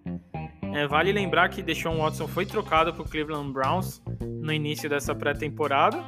É, 0.75 0.87
vale 0.87 1.13
lembrar 1.13 1.49
que 1.49 1.63
Deshaun 1.63 1.99
Watson 1.99 2.27
foi 2.27 2.45
trocado 2.45 2.93
para 2.93 3.03
o 3.03 3.09
Cleveland 3.09 3.53
Browns 3.53 4.03
no 4.21 4.53
início 4.53 4.89
dessa 4.89 5.15
pré-temporada. 5.15 6.03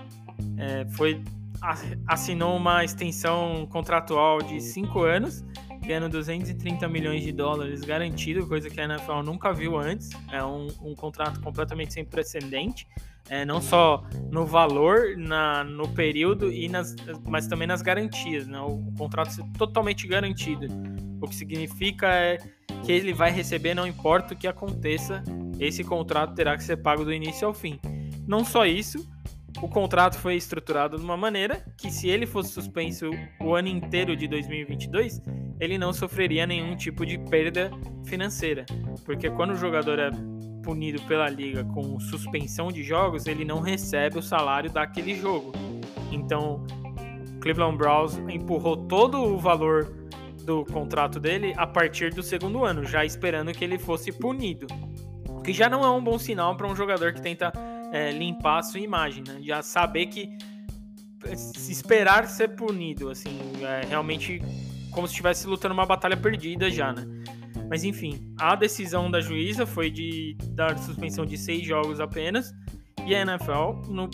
É, 0.59 0.85
foi 0.91 1.23
assinou 2.07 2.57
uma 2.57 2.85
extensão 2.85 3.67
contratual 3.71 4.43
de 4.43 4.61
cinco 4.61 5.03
anos, 5.03 5.45
ganhando 5.87 6.09
230 6.11 6.89
milhões 6.89 7.23
de 7.23 7.33
dólares 7.33 7.81
garantido, 7.81 8.47
coisa 8.47 8.69
que 8.69 8.81
a 8.81 8.85
NFL 8.85 9.23
nunca 9.25 9.53
viu 9.53 9.79
antes. 9.79 10.11
É 10.31 10.45
um, 10.45 10.67
um 10.83 10.95
contrato 10.95 11.41
completamente 11.41 11.93
sem 11.93 12.05
precedente 12.05 12.87
é, 13.29 13.45
não 13.45 13.61
só 13.61 14.05
no 14.31 14.47
valor, 14.47 15.17
na, 15.17 15.65
no 15.65 15.89
período, 15.89 16.53
e 16.53 16.69
nas, 16.69 16.95
mas 17.29 17.47
também 17.47 17.67
nas 17.67 17.83
garantias. 17.83 18.47
Né? 18.47 18.61
O, 18.61 18.93
contrato 18.97 19.33
ser 19.33 19.45
totalmente 19.59 20.07
garantido. 20.07 20.67
O 21.21 21.27
que 21.27 21.35
significa 21.35 22.07
é 22.09 22.39
que 22.85 22.93
ele 22.93 23.13
vai 23.13 23.31
receber, 23.31 23.75
não 23.75 23.87
importa 23.87 24.35
o 24.35 24.37
que 24.37 24.47
aconteça, 24.47 25.23
esse 25.59 25.83
contrato 25.83 26.35
terá 26.35 26.57
que 26.57 26.63
ser 26.63 26.77
pago 26.77 27.05
do 27.05 27.13
início 27.13 27.47
ao 27.47 27.55
fim. 27.55 27.81
Não 28.27 28.45
só 28.45 28.65
isso, 28.65 29.09
o 29.63 29.69
contrato 29.69 30.19
foi 30.19 30.37
estruturado 30.37 30.99
de 30.99 31.05
uma 31.05 31.17
maneira 31.17 31.65
que, 31.77 31.91
se 31.91 32.09
ele 32.09 32.27
fosse 32.27 32.53
suspenso 32.53 33.11
o 33.41 33.55
ano 33.55 33.69
inteiro 33.69 34.15
de 34.17 34.29
2022, 34.29 35.23
ele 35.59 35.79
não 35.79 35.93
sofreria 35.93 36.47
nenhum 36.47 36.77
tipo 36.77 37.07
de 37.07 37.19
perda 37.19 37.71
financeira. 38.05 38.67
Porque 39.05 39.31
quando 39.31 39.53
o 39.53 39.57
jogador 39.57 39.99
é 39.99 40.11
punido 40.63 41.01
pela 41.03 41.29
liga 41.29 41.65
com 41.65 41.99
suspensão 42.01 42.71
de 42.71 42.83
jogos, 42.83 43.27
ele 43.27 43.45
não 43.45 43.61
recebe 43.61 44.19
o 44.19 44.23
salário 44.23 44.71
daquele 44.71 45.15
jogo. 45.15 45.53
Então, 46.11 46.65
Cleveland 47.41 47.79
Browns 47.79 48.19
empurrou 48.29 48.77
todo 48.77 49.19
o 49.19 49.39
valor 49.39 49.95
do 50.45 50.65
contrato 50.65 51.19
dele 51.19 51.55
a 51.57 51.67
partir 51.67 52.13
do 52.13 52.23
segundo 52.23 52.65
ano, 52.65 52.85
já 52.85 53.05
esperando 53.05 53.53
que 53.53 53.65
ele 53.65 53.79
fosse 53.79 54.13
punido. 54.13 54.67
O 55.29 55.41
que 55.41 55.53
já 55.53 55.69
não 55.69 55.83
é 55.85 55.91
um 55.91 56.03
bom 56.03 56.19
sinal 56.19 56.57
para 56.57 56.67
um 56.67 56.75
jogador 56.75 57.13
que 57.13 57.23
tenta 57.23 57.53
é, 57.93 58.11
limpar 58.11 58.59
a 58.59 58.63
sua 58.63 58.81
imagem, 58.81 59.23
né? 59.27 59.39
Já 59.43 59.63
saber 59.63 60.07
que 60.07 60.37
se 61.35 61.73
esperar 61.73 62.27
ser 62.29 62.55
punido, 62.55 63.11
assim, 63.11 63.39
é 63.63 63.87
realmente 63.87 64.41
como 64.91 65.07
se 65.07 65.13
estivesse 65.13 65.47
lutando 65.47 65.75
uma 65.75 65.87
batalha 65.87 66.17
perdida 66.17 66.71
já, 66.71 66.93
né? 66.93 67.05
Mas 67.69 67.85
enfim, 67.85 68.33
a 68.39 68.55
decisão 68.55 69.11
da 69.11 69.21
juíza 69.21 69.67
foi 69.67 69.91
de 69.91 70.37
dar 70.51 70.79
suspensão 70.79 71.27
de 71.27 71.37
seis 71.37 71.67
jogos 71.67 72.01
apenas. 72.01 72.55
E 73.05 73.15
a 73.15 73.23
NFL, 73.23 73.89
no, 73.89 74.09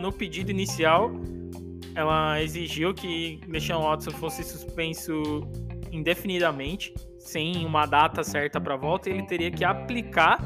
no 0.00 0.12
pedido 0.12 0.50
inicial, 0.50 1.10
ela 1.94 2.40
exigiu 2.42 2.94
que 2.94 3.40
Deshaun 3.48 3.82
Watson 3.82 4.10
fosse 4.12 4.44
suspenso 4.44 5.42
indefinidamente, 5.90 6.94
sem 7.18 7.64
uma 7.64 7.86
data 7.86 8.22
certa 8.22 8.60
para 8.60 8.76
volta, 8.76 9.08
e 9.08 9.14
ele 9.14 9.24
teria 9.24 9.50
que 9.50 9.64
aplicar 9.64 10.42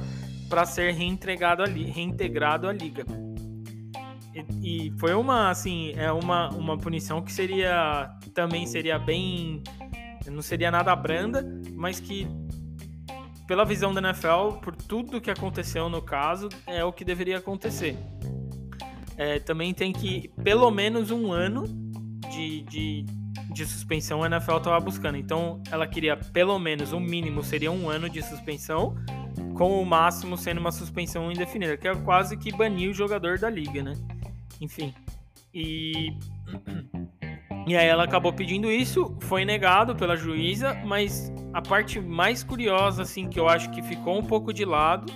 para 0.52 0.66
ser 0.66 0.92
reintegrado 0.92 1.62
ali, 1.62 1.84
reintegrado 1.84 2.68
à 2.68 2.72
liga. 2.74 3.06
E, 4.34 4.88
e, 4.88 4.98
foi 4.98 5.14
uma 5.14 5.48
assim, 5.48 5.94
é 5.96 6.12
uma, 6.12 6.50
uma 6.50 6.76
punição 6.76 7.22
que 7.22 7.32
seria 7.32 8.10
também 8.34 8.66
seria 8.66 8.98
bem 8.98 9.62
não 10.30 10.42
seria 10.42 10.70
nada 10.70 10.94
branda, 10.94 11.42
mas 11.72 11.98
que 12.00 12.28
pela 13.48 13.64
visão 13.64 13.94
da 13.94 14.00
NFL, 14.02 14.58
por 14.62 14.76
tudo 14.76 15.22
que 15.22 15.30
aconteceu 15.30 15.88
no 15.88 16.02
caso, 16.02 16.50
é 16.66 16.84
o 16.84 16.92
que 16.92 17.02
deveria 17.02 17.38
acontecer. 17.38 17.96
É, 19.16 19.38
também 19.38 19.72
tem 19.72 19.90
que, 19.90 20.30
pelo 20.44 20.70
menos 20.70 21.10
um 21.10 21.32
ano 21.32 21.64
de, 22.30 22.60
de, 22.64 23.06
de 23.54 23.66
suspensão 23.66 24.22
a 24.22 24.26
NFL 24.26 24.58
estava 24.58 24.80
buscando. 24.80 25.16
Então, 25.16 25.62
ela 25.70 25.86
queria 25.86 26.14
pelo 26.14 26.58
menos, 26.58 26.92
o 26.92 26.98
um 26.98 27.00
mínimo 27.00 27.42
seria 27.42 27.72
um 27.72 27.88
ano 27.88 28.08
de 28.08 28.22
suspensão, 28.22 28.94
com 29.54 29.80
o 29.80 29.86
máximo 29.86 30.36
sendo 30.36 30.58
uma 30.58 30.72
suspensão 30.72 31.30
indefinida, 31.30 31.76
que 31.76 31.88
é 31.88 31.94
quase 31.94 32.36
que 32.36 32.52
banir 32.52 32.90
o 32.90 32.94
jogador 32.94 33.38
da 33.38 33.50
liga, 33.50 33.82
né? 33.82 33.94
Enfim. 34.60 34.94
E. 35.54 36.12
E 37.66 37.76
aí 37.76 37.86
ela 37.86 38.04
acabou 38.04 38.32
pedindo 38.32 38.70
isso, 38.70 39.16
foi 39.20 39.44
negado 39.44 39.94
pela 39.94 40.16
juíza, 40.16 40.74
mas 40.84 41.32
a 41.52 41.62
parte 41.62 42.00
mais 42.00 42.42
curiosa, 42.42 43.02
assim, 43.02 43.28
que 43.28 43.38
eu 43.38 43.48
acho 43.48 43.70
que 43.70 43.80
ficou 43.82 44.18
um 44.18 44.24
pouco 44.24 44.52
de 44.52 44.64
lado, 44.64 45.12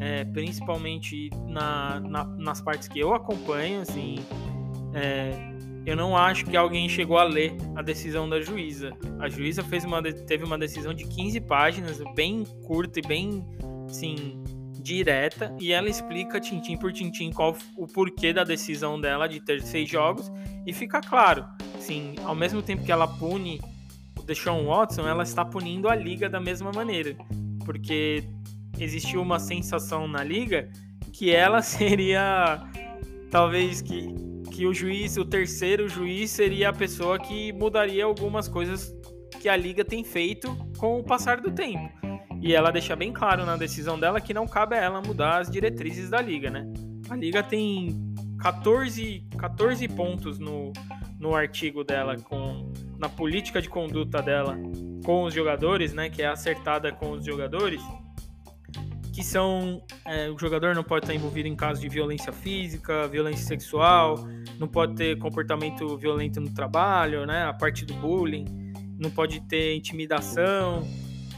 é, 0.00 0.24
principalmente 0.24 1.30
na, 1.46 2.00
na, 2.00 2.24
nas 2.24 2.60
partes 2.60 2.88
que 2.88 2.98
eu 2.98 3.14
acompanho, 3.14 3.82
assim, 3.82 4.16
é, 4.94 5.55
eu 5.86 5.94
não 5.94 6.16
acho 6.16 6.44
que 6.44 6.56
alguém 6.56 6.88
chegou 6.88 7.16
a 7.16 7.22
ler 7.22 7.54
a 7.76 7.80
decisão 7.80 8.28
da 8.28 8.40
juíza. 8.40 8.90
A 9.20 9.28
juíza 9.28 9.62
fez 9.62 9.84
uma, 9.84 10.02
teve 10.02 10.44
uma 10.44 10.58
decisão 10.58 10.92
de 10.92 11.06
15 11.06 11.40
páginas, 11.42 12.02
bem 12.16 12.44
curta 12.66 12.98
e 12.98 13.02
bem, 13.02 13.46
assim, 13.88 14.42
direta, 14.86 15.54
e 15.60 15.72
ela 15.72 15.88
explica 15.88 16.40
tintim 16.40 16.76
por 16.76 16.92
tintim 16.92 17.30
qual 17.30 17.56
o 17.76 17.86
porquê 17.86 18.32
da 18.32 18.42
decisão 18.42 19.00
dela 19.00 19.28
de 19.28 19.40
ter 19.40 19.62
seis 19.62 19.88
jogos, 19.88 20.30
e 20.66 20.72
fica 20.72 21.00
claro, 21.00 21.44
assim, 21.76 22.16
ao 22.24 22.34
mesmo 22.34 22.60
tempo 22.60 22.84
que 22.84 22.90
ela 22.90 23.06
pune 23.06 23.60
o 24.18 24.22
Deshaun 24.22 24.66
Watson, 24.66 25.06
ela 25.06 25.22
está 25.22 25.44
punindo 25.44 25.88
a 25.88 25.94
liga 25.94 26.28
da 26.28 26.40
mesma 26.40 26.72
maneira, 26.72 27.16
porque 27.64 28.24
existiu 28.78 29.22
uma 29.22 29.38
sensação 29.38 30.08
na 30.08 30.22
liga 30.24 30.68
que 31.12 31.30
ela 31.30 31.62
seria 31.62 32.60
talvez 33.30 33.82
que, 33.82 34.14
que 34.56 34.66
o 34.66 34.72
juiz, 34.72 35.18
o 35.18 35.24
terceiro 35.24 35.86
juiz 35.86 36.30
seria 36.30 36.70
a 36.70 36.72
pessoa 36.72 37.18
que 37.18 37.52
mudaria 37.52 38.06
algumas 38.06 38.48
coisas 38.48 38.90
que 39.38 39.50
a 39.50 39.56
liga 39.56 39.84
tem 39.84 40.02
feito 40.02 40.56
com 40.78 40.98
o 40.98 41.04
passar 41.04 41.42
do 41.42 41.50
tempo. 41.50 41.92
E 42.40 42.54
ela 42.54 42.70
deixa 42.70 42.96
bem 42.96 43.12
claro 43.12 43.44
na 43.44 43.54
decisão 43.54 44.00
dela 44.00 44.18
que 44.18 44.32
não 44.32 44.46
cabe 44.46 44.74
a 44.74 44.80
ela 44.80 45.02
mudar 45.02 45.40
as 45.40 45.50
diretrizes 45.50 46.08
da 46.08 46.22
liga, 46.22 46.50
né? 46.50 46.66
A 47.10 47.14
liga 47.14 47.42
tem 47.42 48.14
14, 48.40 49.26
14 49.36 49.88
pontos 49.88 50.38
no, 50.38 50.72
no 51.20 51.34
artigo 51.34 51.84
dela 51.84 52.16
com 52.16 52.72
na 52.98 53.10
política 53.10 53.60
de 53.60 53.68
conduta 53.68 54.22
dela 54.22 54.58
com 55.04 55.24
os 55.24 55.34
jogadores, 55.34 55.92
né, 55.92 56.08
que 56.08 56.22
é 56.22 56.28
acertada 56.28 56.90
com 56.90 57.10
os 57.10 57.26
jogadores, 57.26 57.82
que 59.16 59.24
são 59.24 59.82
é, 60.04 60.28
o 60.28 60.38
jogador 60.38 60.74
não 60.74 60.84
pode 60.84 61.06
estar 61.06 61.14
envolvido 61.14 61.48
em 61.48 61.56
casos 61.56 61.80
de 61.80 61.88
violência 61.88 62.30
física, 62.34 63.08
violência 63.08 63.46
sexual, 63.46 64.28
não 64.58 64.68
pode 64.68 64.94
ter 64.94 65.18
comportamento 65.18 65.96
violento 65.96 66.38
no 66.38 66.52
trabalho, 66.52 67.24
né, 67.24 67.44
a 67.44 67.54
parte 67.54 67.86
do 67.86 67.94
bullying, 67.94 68.44
não 68.98 69.10
pode 69.10 69.40
ter 69.48 69.74
intimidação, 69.74 70.86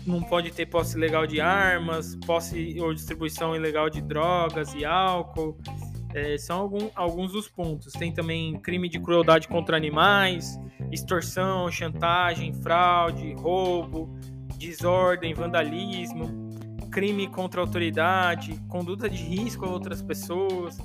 não 0.05 0.21
pode 0.21 0.51
ter 0.51 0.67
posse 0.67 0.97
ilegal 0.97 1.25
de 1.25 1.41
armas, 1.41 2.17
posse 2.27 2.77
ou 2.81 2.93
distribuição 2.93 3.55
ilegal 3.55 3.89
de 3.89 4.01
drogas 4.01 4.75
e 4.75 4.85
álcool. 4.85 5.57
É, 6.13 6.37
são 6.37 6.59
algum, 6.59 6.91
alguns 6.97 7.31
dos 7.31 7.49
pontos. 7.49 7.93
Tem 7.93 8.11
também 8.11 8.59
crime 8.59 8.89
de 8.89 8.99
crueldade 8.99 9.47
contra 9.47 9.77
animais, 9.77 10.59
extorsão, 10.91 11.71
chantagem, 11.71 12.53
fraude, 12.55 13.35
roubo, 13.35 14.19
desordem, 14.57 15.33
vandalismo, 15.33 16.48
crime 16.99 17.29
contra 17.29 17.61
a 17.61 17.65
autoridade, 17.65 18.61
conduta 18.67 19.09
de 19.09 19.23
risco 19.23 19.65
a 19.65 19.71
outras 19.71 20.03
pessoas 20.03 20.79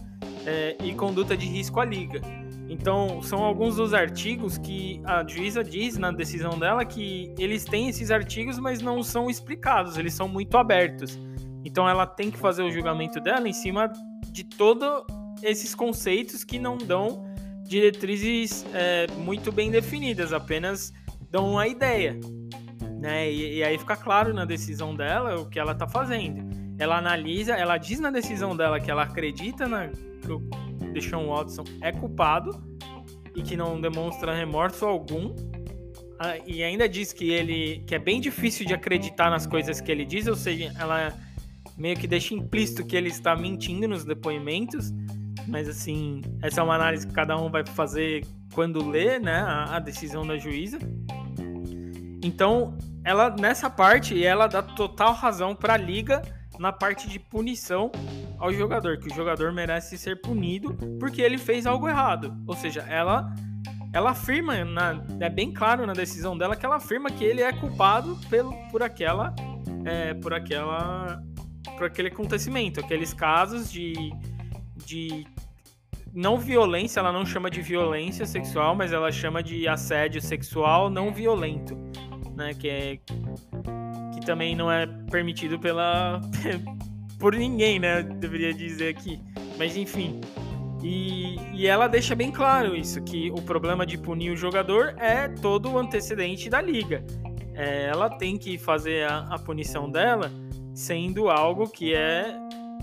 é, 0.45 0.77
e 0.83 0.93
conduta 0.93 1.35
de 1.35 1.47
risco 1.47 1.79
à 1.79 1.85
liga. 1.85 2.21
Então, 2.69 3.19
são 3.23 3.43
alguns 3.43 3.77
dos 3.77 3.95
artigos 3.95 4.59
que 4.59 5.01
a 5.05 5.27
juíza 5.27 5.63
diz 5.63 5.97
na 5.97 6.11
decisão 6.11 6.59
dela 6.59 6.85
que 6.85 7.33
eles 7.39 7.65
têm 7.65 7.89
esses 7.89 8.11
artigos, 8.11 8.59
mas 8.59 8.79
não 8.79 9.01
são 9.01 9.27
explicados, 9.27 9.97
eles 9.97 10.13
são 10.13 10.27
muito 10.27 10.55
abertos. 10.55 11.19
Então, 11.65 11.89
ela 11.89 12.05
tem 12.05 12.29
que 12.29 12.37
fazer 12.37 12.61
o 12.61 12.69
julgamento 12.69 13.19
dela 13.19 13.49
em 13.49 13.53
cima 13.53 13.91
de 14.31 14.43
todos 14.43 15.03
esses 15.41 15.73
conceitos 15.73 16.43
que 16.43 16.59
não 16.59 16.77
dão 16.77 17.25
diretrizes 17.63 18.63
é, 18.71 19.07
muito 19.17 19.51
bem 19.51 19.71
definidas, 19.71 20.31
apenas 20.31 20.93
dão 21.31 21.53
uma 21.53 21.67
ideia, 21.67 22.19
né? 23.03 23.29
E, 23.29 23.57
e 23.57 23.63
aí 23.65 23.77
fica 23.77 23.97
claro 23.97 24.33
na 24.33 24.45
decisão 24.45 24.95
dela 24.95 25.35
o 25.35 25.49
que 25.49 25.59
ela 25.59 25.75
tá 25.75 25.85
fazendo. 25.85 26.41
Ela 26.79 26.97
analisa, 26.97 27.53
ela 27.53 27.77
diz 27.77 27.99
na 27.99 28.09
decisão 28.09 28.55
dela 28.55 28.79
que 28.79 28.89
ela 28.89 29.03
acredita 29.03 29.67
na, 29.67 29.89
que 29.89 30.31
o 30.31 30.39
Deshaun 30.93 31.27
Watson 31.27 31.65
é 31.81 31.91
culpado 31.91 32.63
e 33.35 33.41
que 33.41 33.57
não 33.57 33.81
demonstra 33.81 34.33
remorso 34.33 34.85
algum. 34.85 35.35
Ah, 36.17 36.37
e 36.47 36.63
ainda 36.63 36.87
diz 36.87 37.11
que 37.11 37.29
ele 37.29 37.83
que 37.85 37.93
é 37.93 37.99
bem 37.99 38.21
difícil 38.21 38.65
de 38.65 38.73
acreditar 38.73 39.29
nas 39.29 39.45
coisas 39.45 39.81
que 39.81 39.91
ele 39.91 40.05
diz, 40.05 40.25
ou 40.25 40.35
seja, 40.37 40.71
ela 40.79 41.13
meio 41.77 41.97
que 41.97 42.07
deixa 42.07 42.33
implícito 42.33 42.85
que 42.85 42.95
ele 42.95 43.09
está 43.09 43.35
mentindo 43.35 43.85
nos 43.85 44.05
depoimentos. 44.05 44.93
Mas 45.45 45.67
assim, 45.67 46.21
essa 46.41 46.61
é 46.61 46.63
uma 46.63 46.75
análise 46.75 47.05
que 47.05 47.13
cada 47.13 47.35
um 47.37 47.51
vai 47.51 47.65
fazer 47.65 48.25
quando 48.53 48.87
lê, 48.89 49.19
né, 49.19 49.41
a, 49.41 49.75
a 49.75 49.79
decisão 49.79 50.25
da 50.25 50.37
juíza. 50.37 50.79
Então, 52.23 52.77
ela 53.03 53.29
nessa 53.29 53.69
parte, 53.69 54.23
ela 54.23 54.47
dá 54.47 54.61
total 54.61 55.13
razão 55.13 55.55
para 55.55 55.73
a 55.73 55.77
liga 55.77 56.21
na 56.59 56.71
parte 56.71 57.09
de 57.09 57.19
punição 57.19 57.91
ao 58.37 58.53
jogador, 58.53 58.97
que 58.97 59.07
o 59.07 59.15
jogador 59.15 59.51
merece 59.51 59.97
ser 59.97 60.21
punido 60.21 60.75
porque 60.99 61.21
ele 61.21 61.37
fez 61.37 61.65
algo 61.65 61.87
errado. 61.87 62.35
Ou 62.47 62.55
seja, 62.55 62.81
ela 62.81 63.33
ela 63.91 64.09
afirma, 64.09 64.65
na, 64.65 65.03
é 65.19 65.29
bem 65.29 65.53
claro 65.53 65.85
na 65.85 65.93
decisão 65.93 66.35
dela 66.35 66.55
que 66.55 66.65
ela 66.65 66.77
afirma 66.77 67.11
que 67.11 67.23
ele 67.23 67.43
é 67.43 67.53
culpado 67.53 68.17
pelo, 68.27 68.51
por 68.71 68.81
aquela 68.81 69.35
é, 69.85 70.15
por 70.15 70.33
aquela 70.33 71.21
por 71.77 71.85
aquele 71.85 72.09
acontecimento, 72.09 72.79
aqueles 72.79 73.13
casos 73.13 73.71
de, 73.71 73.93
de 74.85 75.25
não 76.13 76.37
violência, 76.37 76.99
ela 76.99 77.11
não 77.11 77.25
chama 77.25 77.49
de 77.49 77.61
violência 77.61 78.25
sexual, 78.25 78.75
mas 78.75 78.91
ela 78.91 79.11
chama 79.11 79.41
de 79.41 79.67
assédio 79.67 80.21
sexual 80.21 80.89
não 80.89 81.11
violento, 81.13 81.75
né? 82.35 82.53
Que 82.53 82.69
é 82.69 82.99
também 84.23 84.55
não 84.55 84.71
é 84.71 84.87
permitido 85.11 85.59
pela 85.59 86.21
por 87.19 87.35
ninguém, 87.35 87.79
né? 87.79 88.01
Deveria 88.01 88.53
dizer 88.53 88.89
aqui. 88.89 89.19
Mas 89.57 89.77
enfim. 89.77 90.19
E, 90.81 91.37
e 91.53 91.67
ela 91.67 91.87
deixa 91.87 92.13
bem 92.13 92.29
claro 92.29 92.75
isso, 92.75 93.01
que 93.01 93.31
o 93.31 93.41
problema 93.41 93.85
de 93.85 93.97
punir 93.97 94.31
o 94.31 94.35
jogador 94.35 94.95
é 94.97 95.29
todo 95.29 95.71
o 95.71 95.77
antecedente 95.77 96.49
da 96.49 96.61
liga. 96.61 97.05
É, 97.53 97.85
ela 97.85 98.09
tem 98.09 98.37
que 98.37 98.57
fazer 98.57 99.09
a, 99.09 99.19
a 99.29 99.39
punição 99.39 99.89
dela 99.89 100.29
sendo 100.73 101.29
algo 101.29 101.69
que 101.69 101.93
é 101.93 102.35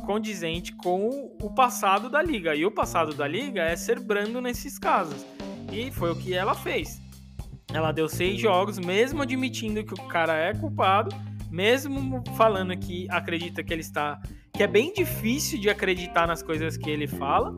condizente 0.07 0.75
com 0.77 1.37
o 1.43 1.51
passado 1.51 2.09
da 2.09 2.23
liga. 2.23 2.55
E 2.55 2.65
o 2.65 2.71
passado 2.71 3.13
da 3.13 3.29
liga 3.29 3.63
é 3.63 3.77
ser 3.77 4.01
brando 4.01 4.41
nesses 4.41 4.79
casos. 4.79 5.27
E 5.71 5.91
foi 5.91 6.11
o 6.11 6.17
que 6.17 6.33
ela 6.33 6.55
fez. 6.55 7.00
Ela 7.73 7.93
deu 7.93 8.09
seis 8.09 8.41
jogos, 8.41 8.79
mesmo 8.79 9.23
admitindo 9.23 9.85
que 9.85 9.95
o 9.95 10.09
cara 10.09 10.35
é 10.35 10.55
culpado, 10.55 11.15
mesmo 11.51 12.23
falando 12.37 12.77
que 12.77 13.07
acredita 13.11 13.63
que 13.63 13.73
ele 13.73 13.81
está. 13.83 14.21
que 14.53 14.63
é 14.63 14.67
bem 14.67 14.93
difícil 14.93 15.61
de 15.61 15.71
acreditar 15.71 16.27
nas 16.27 16.43
coisas 16.43 16.77
que 16.77 16.91
ele 16.91 17.07
fala. 17.07 17.55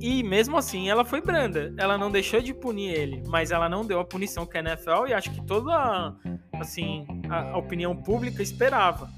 E 0.00 0.22
mesmo 0.22 0.56
assim 0.56 0.90
ela 0.90 1.04
foi 1.04 1.20
branda. 1.20 1.74
Ela 1.78 1.96
não 1.96 2.10
deixou 2.10 2.40
de 2.40 2.52
punir 2.52 2.90
ele, 2.90 3.22
mas 3.26 3.50
ela 3.50 3.68
não 3.68 3.84
deu 3.84 3.98
a 3.98 4.04
punição 4.04 4.46
que 4.46 4.56
a 4.56 4.60
NFL 4.60 5.08
e 5.08 5.14
acho 5.14 5.30
que 5.30 5.42
toda 5.44 6.14
assim, 6.60 7.06
a, 7.28 7.56
opinião 7.56 7.96
pública 7.96 8.42
esperava. 8.42 9.10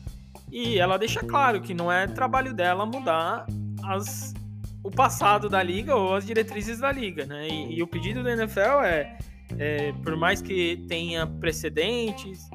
E 0.51 0.79
ela 0.79 0.97
deixa 0.97 1.21
claro 1.21 1.61
que 1.61 1.75
não 1.75 1.91
é 1.93 2.07
trabalho 2.07 2.55
dela 2.55 2.87
mudar 2.87 3.47
as, 3.85 4.35
o 4.83 4.91
passado 4.91 5.49
da 5.49 5.63
liga 5.63 5.95
ou 5.95 6.15
as 6.15 6.25
diretrizes 6.25 6.79
da 6.79 6.91
liga, 6.91 7.27
né? 7.27 7.49
E, 7.49 7.79
e 7.79 7.83
o 7.83 7.87
pedido 7.87 8.23
da 8.23 8.33
NFL 8.33 8.83
é, 8.85 9.19
é, 9.57 9.93
por 10.03 10.17
mais 10.17 10.43
que 10.43 10.85
tenha 10.89 11.27
precedentes, 11.27 12.49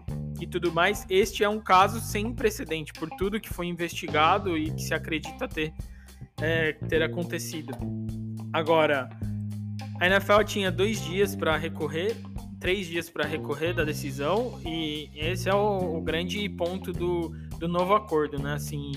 e 0.44 0.48
tudo 0.48 0.74
mais, 0.74 1.06
este 1.10 1.44
é 1.44 1.48
um 1.48 1.60
caso 1.60 2.02
sem 2.02 2.34
precedente 2.34 2.92
por 2.92 3.10
tudo 3.12 3.40
que 3.40 3.48
foi 3.48 3.68
investigado 3.68 4.58
e 4.58 4.72
que 4.72 4.82
se 4.82 4.94
acredita 4.94 5.48
ter, 5.48 5.74
é, 6.42 6.74
ter 6.74 7.02
acontecido. 7.02 7.74
Agora, 8.52 9.10
a 10.02 10.06
NFL 10.06 10.44
tinha 10.44 10.70
dois 10.70 11.02
dias 11.02 11.34
para 11.34 11.56
recorrer, 11.56 12.18
três 12.60 12.88
dias 12.88 13.10
para 13.10 13.26
recorrer 13.26 13.74
da 13.74 13.86
decisão 13.86 14.60
e 14.66 15.10
esse 15.16 15.48
é 15.48 15.56
o, 15.56 15.98
o 15.98 16.02
grande 16.02 16.48
ponto 16.50 16.92
do, 16.92 17.30
do 17.58 17.68
novo 17.68 17.94
acordo, 17.94 18.38
né? 18.38 18.56
Assim, 18.56 18.92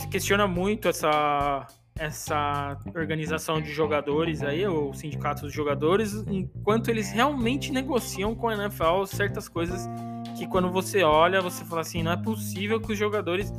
se 0.00 0.08
questiona 0.08 0.46
muito 0.46 0.88
essa 0.88 1.66
essa 1.98 2.78
organização 2.94 3.60
de 3.60 3.70
jogadores 3.70 4.42
aí, 4.42 4.66
o 4.66 4.92
sindicato 4.94 5.42
dos 5.42 5.52
jogadores, 5.52 6.14
enquanto 6.26 6.88
eles 6.88 7.10
realmente 7.10 7.70
negociam 7.70 8.34
com 8.34 8.48
a 8.48 8.54
NFL 8.54 9.04
certas 9.06 9.48
coisas 9.48 9.88
que 10.36 10.46
quando 10.46 10.70
você 10.70 11.02
olha, 11.02 11.40
você 11.40 11.64
fala 11.64 11.82
assim, 11.82 12.02
não 12.02 12.12
é 12.12 12.16
possível 12.16 12.80
que 12.80 12.92
os 12.92 12.98
jogadores 12.98 13.52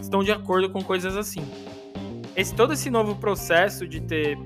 estão 0.00 0.22
de 0.22 0.32
acordo 0.32 0.70
com 0.70 0.82
coisas 0.82 1.16
assim. 1.16 1.42
Esse 2.36 2.54
todo 2.54 2.72
esse 2.72 2.88
novo 2.90 3.16
processo 3.16 3.86
de 3.86 4.00
ter 4.00 4.38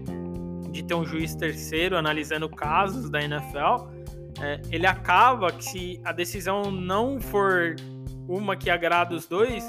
de 0.71 0.83
ter 0.83 0.95
um 0.95 1.05
juiz 1.05 1.37
terceiro 1.37 1.97
analisando 1.97 2.49
casos 2.49 3.09
da 3.09 3.23
NFL, 3.23 3.87
é, 4.43 4.61
ele 4.73 4.87
acaba 4.87 5.53
que 5.53 5.65
se 5.65 6.01
a 6.05 6.11
decisão 6.11 6.69
não 6.69 7.21
for 7.21 7.77
uma 8.27 8.57
que 8.57 8.69
agrada 8.69 9.15
os 9.15 9.29
dois, 9.29 9.65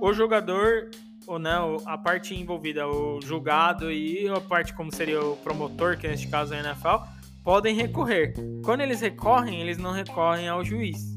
o 0.00 0.12
jogador 0.12 0.90
ou 1.26 1.38
não, 1.38 1.76
a 1.84 1.98
parte 1.98 2.34
envolvida, 2.34 2.86
o 2.86 3.20
julgado 3.20 3.90
e 3.90 4.28
a 4.28 4.40
parte 4.40 4.72
como 4.74 4.94
seria 4.94 5.20
o 5.20 5.36
promotor, 5.36 5.98
que 5.98 6.06
neste 6.06 6.28
caso 6.28 6.54
é 6.54 6.60
a 6.60 6.64
NFL, 6.64 7.04
podem 7.42 7.74
recorrer. 7.74 8.34
Quando 8.64 8.80
eles 8.80 9.00
recorrem, 9.00 9.60
eles 9.60 9.78
não 9.78 9.92
recorrem 9.92 10.48
ao 10.48 10.64
juiz 10.64 11.16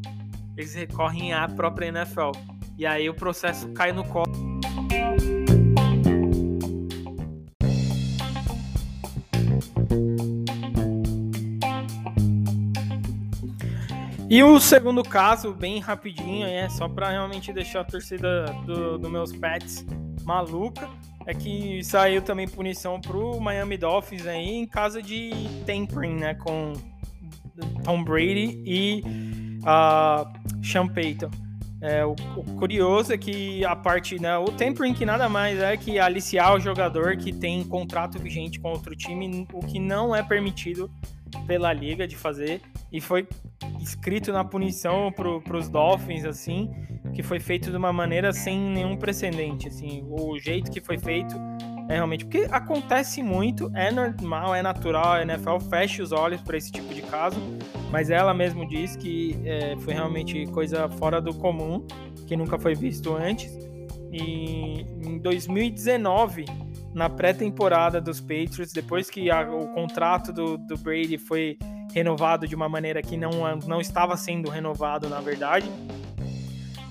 eles 0.60 0.74
recorrem 0.74 1.32
à 1.32 1.48
própria 1.48 1.88
NFL. 1.88 2.32
E 2.78 2.86
aí 2.86 3.10
o 3.10 3.14
processo 3.14 3.70
cai 3.70 3.94
no 3.94 4.04
colo. 4.04 4.30
E 14.30 14.44
o 14.44 14.60
segundo 14.60 15.02
caso, 15.02 15.54
bem 15.54 15.80
rapidinho, 15.80 16.46
é 16.46 16.70
só 16.70 16.90
para 16.90 17.10
realmente 17.10 17.54
deixar 17.54 17.80
a 17.80 17.84
torcida 17.86 18.46
dos 18.66 19.00
do 19.00 19.10
meus 19.10 19.32
pets 19.32 19.86
maluca, 20.30 20.88
é 21.26 21.34
que 21.34 21.84
saiu 21.84 22.22
também 22.22 22.48
punição 22.48 23.02
pro 23.02 23.40
Miami 23.42 23.78
Dolphins 23.78 24.28
aí 24.28 24.58
em 24.58 24.68
caso 24.68 25.02
de 25.02 25.32
tampering, 25.66 26.18
né, 26.18 26.36
com 26.36 26.74
Tom 27.84 28.04
Brady 28.04 28.62
e 28.64 29.04
a 29.66 30.32
Sean 30.64 30.88
Payton. 30.88 31.32
É, 31.82 32.06
o, 32.06 32.12
o, 32.12 32.44
curioso 32.60 33.12
é 33.12 33.18
que 33.18 33.66
a 33.66 33.76
parte, 33.76 34.22
né, 34.22 34.38
o 34.38 34.52
tempering 34.52 34.94
que 34.94 35.06
nada 35.06 35.28
mais 35.28 35.60
é 35.60 35.76
que 35.78 35.98
aliciar 35.98 36.54
o 36.54 36.60
jogador 36.60 37.18
que 37.18 37.32
tem 37.32 37.64
contrato 37.64 38.20
vigente 38.20 38.60
com 38.60 38.70
outro 38.70 38.96
time, 38.96 39.48
o 39.52 39.62
que 39.62 39.80
não 39.80 40.16
é 40.16 40.22
permitido 40.22 40.92
pela 41.48 41.74
liga 41.74 42.08
de 42.08 42.16
fazer 42.16 42.62
e 42.92 43.00
foi 43.00 43.28
escrito 43.82 44.32
na 44.32 44.44
punição 44.44 45.12
para 45.12 45.58
os 45.58 45.70
Dolphins 45.70 46.26
assim, 46.26 46.72
que 47.14 47.24
foi 47.24 47.40
feito 47.40 47.70
de 47.72 47.78
uma 47.78 47.94
maneira 47.94 48.34
sem 48.34 48.60
nenhum 48.60 48.98
precedente, 48.98 49.68
assim, 49.68 50.06
o 50.10 50.38
jeito 50.40 50.72
que 50.72 50.82
foi 50.82 50.98
feito 50.98 51.36
é 51.90 51.96
realmente 51.96 52.24
porque 52.24 52.48
acontece 52.52 53.24
muito, 53.24 53.72
é 53.74 53.92
normal, 53.92 54.54
é 54.54 54.62
natural, 54.62 55.14
a 55.14 55.22
NFL 55.24 55.58
fecha 55.72 56.04
os 56.04 56.12
olhos 56.12 56.40
para 56.40 56.56
esse 56.56 56.72
tipo 56.72 56.94
de 56.94 57.02
caso, 57.02 57.40
mas 57.92 58.12
ela 58.12 58.32
mesmo 58.32 58.68
diz 58.68 58.96
que 58.96 59.36
é, 59.44 59.76
foi 59.80 59.96
realmente 59.96 60.46
coisa 60.48 60.88
fora 60.88 61.20
do 61.20 61.34
comum, 61.34 61.86
que 62.28 62.38
nunca 62.38 62.60
foi 62.60 62.76
visto 62.76 63.16
antes. 63.16 63.52
E 64.12 64.86
em 65.04 65.18
2019, 65.18 66.46
na 66.94 67.10
pré-temporada 67.10 68.00
dos 68.00 68.22
Patriots, 68.22 68.72
depois 68.72 69.10
que 69.10 69.32
a, 69.32 69.50
o 69.50 69.70
contrato 69.74 70.32
do, 70.32 70.58
do 70.60 70.78
Brady 70.78 71.18
foi 71.18 71.58
renovado 71.94 72.48
de 72.48 72.56
uma 72.56 72.70
maneira 72.70 73.02
que 73.02 73.18
não, 73.18 73.32
não 73.66 73.82
estava 73.82 74.16
sendo 74.16 74.50
renovado, 74.50 75.10
na 75.10 75.20
verdade, 75.22 75.70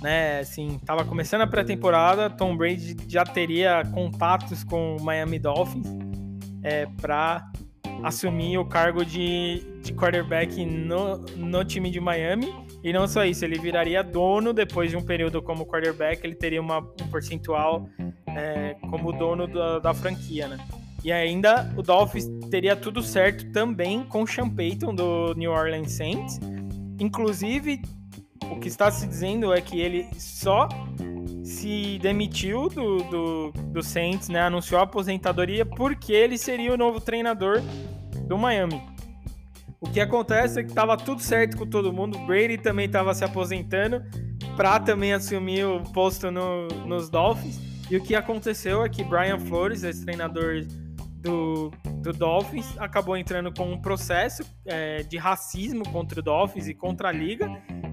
né? 0.00 0.40
Assim, 0.40 0.78
tava 0.84 1.04
começando 1.04 1.42
a 1.42 1.46
pré-temporada, 1.46 2.30
Tom 2.30 2.56
Brady 2.56 2.96
já 3.08 3.24
teria 3.24 3.82
contatos 3.92 4.64
com 4.64 4.96
o 4.96 5.02
Miami 5.02 5.38
Dolphins 5.38 5.87
é, 6.62 6.87
para 7.00 7.50
assumir 8.02 8.58
o 8.58 8.64
cargo 8.64 9.04
de, 9.04 9.61
de 9.82 9.92
quarterback 9.92 10.64
no, 10.64 11.18
no 11.37 11.64
time 11.64 11.90
de 11.90 12.00
Miami. 12.00 12.54
E 12.82 12.92
não 12.92 13.08
só 13.08 13.24
isso, 13.24 13.44
ele 13.44 13.58
viraria 13.58 14.02
dono 14.04 14.52
depois 14.52 14.90
de 14.90 14.96
um 14.96 15.02
período 15.02 15.42
como 15.42 15.66
quarterback, 15.66 16.24
ele 16.24 16.37
teria 16.37 16.61
uma, 16.61 16.78
um 16.78 17.08
percentual 17.11 17.88
é, 18.28 18.76
como 18.88 19.12
dono 19.12 19.48
da, 19.48 19.80
da 19.80 19.94
franquia, 19.94 20.46
né? 20.46 20.58
E 21.09 21.12
ainda 21.12 21.73
o 21.75 21.83
Dolphins 21.83 22.29
teria 22.51 22.77
tudo 22.77 23.03
certo 23.03 23.51
também 23.51 24.05
com 24.05 24.25
o 24.25 24.27
Sean 24.27 24.51
Payton 24.51 24.94
do 24.94 25.33
New 25.33 25.51
Orleans 25.51 25.92
Saints. 25.92 26.38
Inclusive, 27.01 27.81
o 28.51 28.61
que 28.61 28.68
está 28.68 28.90
se 28.90 29.07
dizendo 29.07 29.51
é 29.55 29.59
que 29.59 29.81
ele 29.81 30.07
só 30.18 30.68
se 31.42 31.99
demitiu 32.03 32.68
do, 32.68 32.99
do, 33.05 33.53
do 33.53 33.83
Saints, 33.83 34.29
né? 34.29 34.42
Anunciou 34.42 34.81
a 34.81 34.85
aposentadoria 34.85 35.64
porque 35.64 36.12
ele 36.12 36.37
seria 36.37 36.75
o 36.75 36.77
novo 36.77 37.01
treinador 37.01 37.62
do 38.27 38.37
Miami. 38.37 38.79
O 39.81 39.88
que 39.88 40.01
acontece 40.01 40.61
é 40.61 40.62
que 40.62 40.75
tava 40.75 40.94
tudo 40.94 41.23
certo 41.23 41.57
com 41.57 41.66
todo 41.66 41.90
mundo. 41.90 42.18
Brady 42.27 42.59
também 42.59 42.85
estava 42.85 43.14
se 43.14 43.25
aposentando 43.25 44.05
para 44.59 44.79
também 44.79 45.14
assumir 45.14 45.64
o 45.64 45.83
posto 45.85 46.31
no, 46.31 46.68
nos 46.87 47.09
Dolphins. 47.09 47.59
E 47.90 47.97
o 47.97 48.03
que 48.03 48.14
aconteceu 48.14 48.85
é 48.85 48.90
que 48.90 49.03
Brian 49.03 49.38
Flores, 49.38 49.85
esse 49.85 50.05
treinador 50.05 50.66
do, 51.20 51.70
do 52.00 52.12
Dolphins, 52.12 52.76
acabou 52.78 53.16
entrando 53.16 53.52
com 53.52 53.72
um 53.72 53.81
processo 53.81 54.42
é, 54.64 55.02
de 55.02 55.16
racismo 55.16 55.83
contra 55.90 56.20
o 56.20 56.22
Dolphins 56.22 56.68
e 56.68 56.74
contra 56.74 57.09
a 57.09 57.12
liga. 57.12 57.50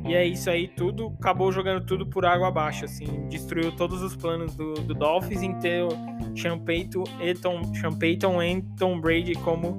E 0.08 0.14
é 0.14 0.26
isso 0.26 0.50
aí, 0.50 0.68
tudo 0.68 1.16
acabou 1.20 1.52
jogando 1.52 1.86
tudo 1.86 2.06
por 2.06 2.26
água 2.26 2.48
abaixo, 2.48 2.86
assim, 2.86 3.28
destruiu 3.28 3.72
todos 3.72 4.04
os 4.04 4.16
planos 4.16 4.56
do, 4.56 4.76
do 4.76 4.94
Dolphins 4.94 5.42
em 5.42 5.58
ter 5.60 5.84
o 5.84 5.90
Sean 6.36 6.60
Payton, 6.60 7.04
e 7.20 7.34
Tom, 7.34 7.74
Sean 7.74 7.94
Payton 7.94 8.44
e 8.44 8.62
Tom 8.78 9.02
Brady 9.02 9.34
como, 9.34 9.78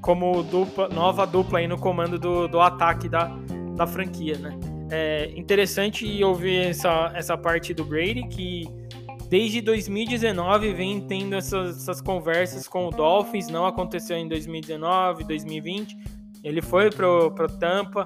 como 0.00 0.42
dupla, 0.44 0.88
nova 0.88 1.26
dupla 1.26 1.58
aí 1.58 1.66
no 1.66 1.76
comando 1.76 2.18
do, 2.18 2.46
do 2.46 2.60
ataque 2.60 3.08
da, 3.08 3.26
da 3.76 3.86
franquia, 3.86 4.38
né? 4.38 4.56
É 4.90 5.32
interessante 5.34 6.22
ouvir 6.22 6.68
essa, 6.68 7.10
essa 7.14 7.36
parte 7.36 7.74
do 7.74 7.84
Brady, 7.84 8.28
que 8.28 8.68
desde 9.28 9.60
2019 9.60 10.72
vem 10.72 11.00
tendo 11.00 11.34
essas, 11.34 11.76
essas 11.76 12.00
conversas 12.00 12.68
com 12.68 12.88
o 12.88 12.90
Dolphins, 12.90 13.48
não 13.48 13.66
aconteceu 13.66 14.16
em 14.16 14.28
2019, 14.28 15.24
2020. 15.24 15.96
Ele 16.42 16.60
foi 16.60 16.90
pro, 16.90 17.30
pro 17.30 17.48
Tampa, 17.48 18.04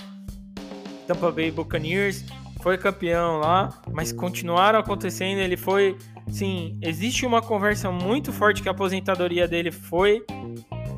Tampa 1.06 1.30
Bay 1.30 1.50
Buccaneers, 1.50 2.24
foi 2.60 2.76
campeão 2.76 3.38
lá, 3.38 3.80
mas 3.92 4.12
continuaram 4.12 4.78
acontecendo. 4.78 5.38
Ele 5.38 5.56
foi, 5.56 5.96
sim, 6.28 6.78
existe 6.82 7.26
uma 7.26 7.42
conversa 7.42 7.90
muito 7.90 8.32
forte 8.32 8.62
que 8.62 8.68
a 8.68 8.72
aposentadoria 8.72 9.48
dele 9.48 9.70
foi 9.70 10.24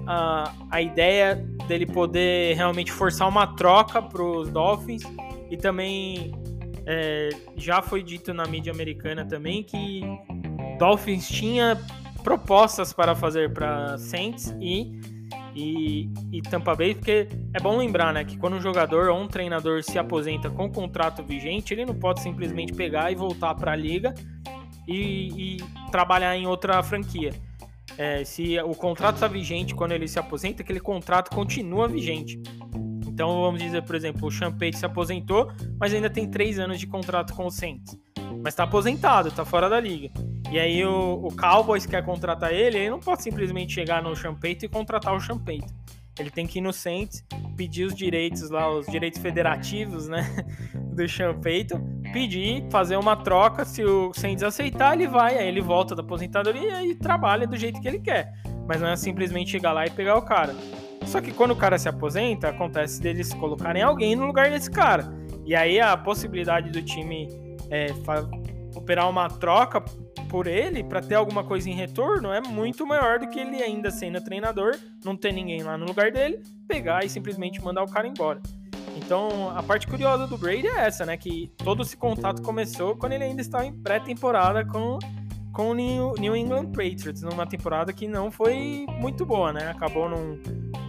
a, 0.07 0.53
a 0.71 0.83
ideia 0.83 1.37
dele 1.69 1.87
poder 1.87 2.57
realmente 2.57 2.91
forçar 2.91 3.29
uma 3.29 3.47
troca 3.55 4.03
para 4.03 4.23
os 4.23 4.51
Dolphins 4.51 5.03
e 5.51 5.57
também 5.57 6.33
é, 6.87 7.31
já 7.57 7.83
foi 7.83 8.03
dito 8.03 8.33
na 8.33 8.47
mídia 8.47 8.73
americana 8.73 9.25
também 9.25 9.63
que 9.63 10.03
Dolphins 10.79 11.29
tinha 11.29 11.79
propostas 12.23 12.93
para 12.93 13.15
fazer 13.15 13.53
para 13.53 13.99
Saints 13.99 14.55
e, 14.61 15.01
e, 15.55 16.11
e, 16.33 16.43
Tampa 16.43 16.75
Bay, 16.75 16.95
porque 16.95 17.29
é 17.53 17.61
bom 17.61 17.77
lembrar 17.77 18.13
né, 18.13 18.25
que 18.25 18.37
quando 18.37 18.57
um 18.57 18.61
jogador 18.61 19.09
ou 19.09 19.21
um 19.21 19.27
treinador 19.27 19.83
se 19.83 19.99
aposenta 19.99 20.49
com 20.51 20.71
contrato 20.71 21.23
vigente, 21.23 21.75
ele 21.75 21.85
não 21.85 21.95
pode 21.95 22.21
simplesmente 22.23 22.73
pegar 22.73 23.11
e 23.11 23.15
voltar 23.15 23.55
para 23.55 23.73
a 23.73 23.77
liga 23.77 24.15
e, 24.87 25.57
e, 25.57 25.91
trabalhar 25.91 26.37
em 26.37 26.47
outra 26.47 26.83
franquia. 26.83 27.33
É, 27.99 28.25
se 28.25 28.59
o 28.61 28.75
contrato 28.75 29.17
está 29.17 29.29
vigente 29.29 29.75
quando 29.75 29.93
ele 29.93 30.09
se 30.09 30.19
aposenta, 30.19 30.63
aquele 30.63 30.81
contrato 30.81 31.35
continua 31.35 31.89
vigente. 31.89 32.41
Então 33.21 33.43
vamos 33.43 33.61
dizer, 33.61 33.83
por 33.83 33.95
exemplo, 33.95 34.27
o 34.27 34.31
Champagne 34.31 34.73
se 34.73 34.87
aposentou, 34.87 35.53
mas 35.79 35.93
ainda 35.93 36.09
tem 36.09 36.27
três 36.27 36.59
anos 36.59 36.81
de 36.81 36.87
contrato 36.87 37.35
com 37.35 37.45
o 37.45 37.51
Saints. 37.51 37.95
Mas 38.43 38.55
está 38.55 38.65
aposentado, 38.65 39.29
está 39.29 39.45
fora 39.45 39.69
da 39.69 39.79
liga. 39.79 40.09
E 40.51 40.59
aí 40.59 40.83
o, 40.83 41.27
o, 41.27 41.37
Cowboys 41.37 41.85
quer 41.85 42.03
contratar 42.03 42.51
ele, 42.51 42.79
ele 42.79 42.89
não 42.89 42.99
pode 42.99 43.23
simplesmente 43.23 43.75
chegar 43.75 44.03
no 44.03 44.17
Champeito 44.17 44.65
e 44.65 44.71
contratar 44.71 45.15
o 45.15 45.21
Champeito. 45.21 45.71
Ele 46.19 46.31
tem 46.31 46.47
que 46.47 46.61
ir 46.61 46.63
no 46.63 46.73
Saints, 46.73 47.23
pedir 47.59 47.85
os 47.85 47.95
direitos 47.95 48.49
lá, 48.49 48.73
os 48.73 48.87
direitos 48.87 49.21
federativos, 49.21 50.09
né, 50.09 50.25
do 50.97 51.07
Champeito, 51.07 51.79
pedir, 52.15 52.65
fazer 52.71 52.97
uma 52.97 53.17
troca, 53.17 53.67
se 53.67 53.85
o 53.85 54.15
Saints 54.15 54.43
aceitar, 54.43 54.95
ele 54.95 55.07
vai, 55.07 55.37
aí 55.37 55.47
ele 55.47 55.61
volta 55.61 55.95
da 55.95 56.01
aposentadoria 56.01 56.83
e 56.87 56.95
trabalha 56.95 57.47
do 57.47 57.59
jeito 57.59 57.83
que 57.83 57.87
ele 57.87 57.99
quer. 57.99 58.33
Mas 58.67 58.81
não 58.81 58.89
é 58.89 58.97
simplesmente 58.97 59.51
chegar 59.51 59.73
lá 59.73 59.85
e 59.85 59.91
pegar 59.91 60.17
o 60.17 60.23
cara. 60.23 60.57
Só 61.07 61.21
que 61.21 61.33
quando 61.33 61.53
o 61.53 61.57
cara 61.57 61.79
se 61.79 61.89
aposenta, 61.89 62.49
acontece 62.49 63.01
deles 63.01 63.35
colocarem 63.35 63.83
alguém 63.83 64.15
no 64.15 64.27
lugar 64.27 64.51
desse 64.51 64.71
cara. 64.71 65.13
E 65.45 65.55
aí 65.55 65.81
a 65.81 65.97
possibilidade 65.97 66.71
do 66.71 66.83
time 66.83 67.29
é, 67.71 67.89
operar 68.75 69.09
uma 69.09 69.29
troca 69.29 69.83
por 70.29 70.47
ele 70.47 70.85
para 70.85 71.01
ter 71.01 71.17
alguma 71.17 71.43
coisa 71.43 71.69
em 71.69 71.75
retorno 71.75 72.33
é 72.33 72.41
muito 72.41 72.87
maior 72.87 73.19
do 73.19 73.29
que 73.29 73.41
ele 73.41 73.61
ainda 73.61 73.91
sendo 73.91 74.23
treinador, 74.23 74.77
não 75.05 75.17
ter 75.17 75.33
ninguém 75.33 75.63
lá 75.63 75.77
no 75.77 75.85
lugar 75.85 76.13
dele, 76.13 76.41
pegar 76.69 77.05
e 77.05 77.09
simplesmente 77.09 77.61
mandar 77.63 77.83
o 77.83 77.91
cara 77.91 78.07
embora. 78.07 78.41
Então, 78.97 79.51
a 79.57 79.63
parte 79.63 79.87
curiosa 79.87 80.27
do 80.27 80.37
Brady 80.37 80.67
é 80.67 80.87
essa, 80.87 81.07
né? 81.07 81.17
Que 81.17 81.51
todo 81.59 81.83
esse 81.83 81.97
contato 81.97 82.43
começou 82.43 82.97
quando 82.97 83.13
ele 83.13 83.25
ainda 83.25 83.41
estava 83.41 83.65
em 83.67 83.73
pré-temporada 83.73 84.65
com, 84.65 84.99
com 85.53 85.71
o 85.71 85.75
New, 85.75 86.37
England 86.37 86.67
Patriots, 86.67 87.23
numa 87.23 87.47
temporada 87.47 87.93
que 87.93 88.07
não 88.07 88.31
foi 88.31 88.87
muito 89.01 89.27
boa, 89.27 89.53
né? 89.53 89.71
Acabou 89.71 90.09
num, 90.09 90.41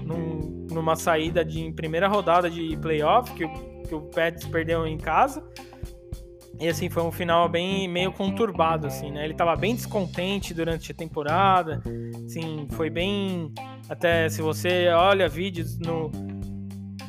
num, 0.06 0.68
numa 0.72 0.96
saída 0.96 1.44
de 1.44 1.62
em 1.62 1.74
primeira 1.74 2.08
rodada 2.08 2.50
de 2.50 2.78
playoff, 2.78 3.32
que, 3.34 3.48
que 3.88 3.96
o 3.96 4.02
Pets 4.02 4.46
perdeu 4.48 4.86
em 4.86 4.98
casa. 4.98 5.44
E 6.60 6.68
assim, 6.68 6.92
foi 6.92 7.02
um 7.02 7.12
final 7.12 7.50
bem 7.50 7.88
meio 7.88 8.12
conturbado, 8.12 8.86
assim, 8.86 9.12
né? 9.12 9.26
Ele 9.26 9.34
tava 9.34 9.56
bem 9.56 9.74
descontente 9.74 10.54
durante 10.54 10.92
a 10.92 10.96
temporada. 10.96 11.82
Assim, 12.24 12.68
foi 12.74 12.88
bem. 12.88 13.52
Até 13.90 14.30
se 14.30 14.44
você 14.44 14.90
olha 14.90 15.28
vídeos 15.28 15.80
no. 15.80 16.12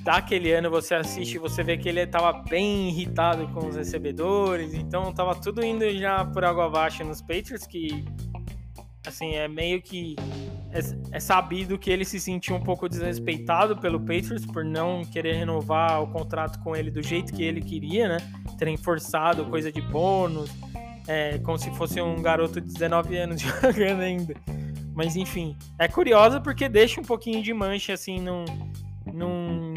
Daquele 0.02 0.52
ano 0.52 0.68
você 0.68 0.94
assiste 0.94 1.38
você 1.38 1.62
vê 1.62 1.76
que 1.76 1.88
ele 1.88 2.00
estava 2.00 2.32
bem 2.32 2.88
irritado 2.88 3.46
com 3.48 3.68
os 3.68 3.76
recebedores, 3.76 4.74
então 4.74 5.12
tava 5.12 5.34
tudo 5.34 5.64
indo 5.64 5.88
já 5.96 6.24
por 6.24 6.44
água 6.44 6.66
abaixo 6.66 7.04
nos 7.04 7.20
Patriots, 7.20 7.66
que 7.66 8.04
assim, 9.06 9.34
é 9.34 9.48
meio 9.48 9.82
que 9.82 10.16
é, 10.72 11.16
é, 11.16 11.20
sabido 11.20 11.78
que 11.78 11.90
ele 11.90 12.04
se 12.04 12.18
sentiu 12.18 12.56
um 12.56 12.60
pouco 12.60 12.88
desrespeitado 12.88 13.76
pelo 13.76 14.00
Patriots 14.00 14.46
por 14.46 14.64
não 14.64 15.02
querer 15.04 15.34
renovar 15.34 16.02
o 16.02 16.06
contrato 16.08 16.58
com 16.60 16.74
ele 16.74 16.90
do 16.90 17.02
jeito 17.02 17.32
que 17.32 17.42
ele 17.42 17.60
queria, 17.60 18.08
né? 18.08 18.16
Terem 18.58 18.76
forçado 18.76 19.44
coisa 19.46 19.70
de 19.70 19.80
bônus, 19.80 20.50
é, 21.06 21.38
como 21.38 21.58
se 21.58 21.70
fosse 21.72 22.00
um 22.00 22.22
garoto 22.22 22.60
de 22.60 22.72
19 22.72 23.16
anos 23.16 23.40
jogando 23.60 24.00
ainda. 24.00 24.34
Mas 24.94 25.16
enfim, 25.16 25.56
é 25.78 25.88
curiosa 25.88 26.40
porque 26.40 26.68
deixa 26.68 27.00
um 27.00 27.04
pouquinho 27.04 27.42
de 27.42 27.52
mancha 27.52 27.92
assim 27.92 28.20
num, 28.20 28.44
num, 29.12 29.71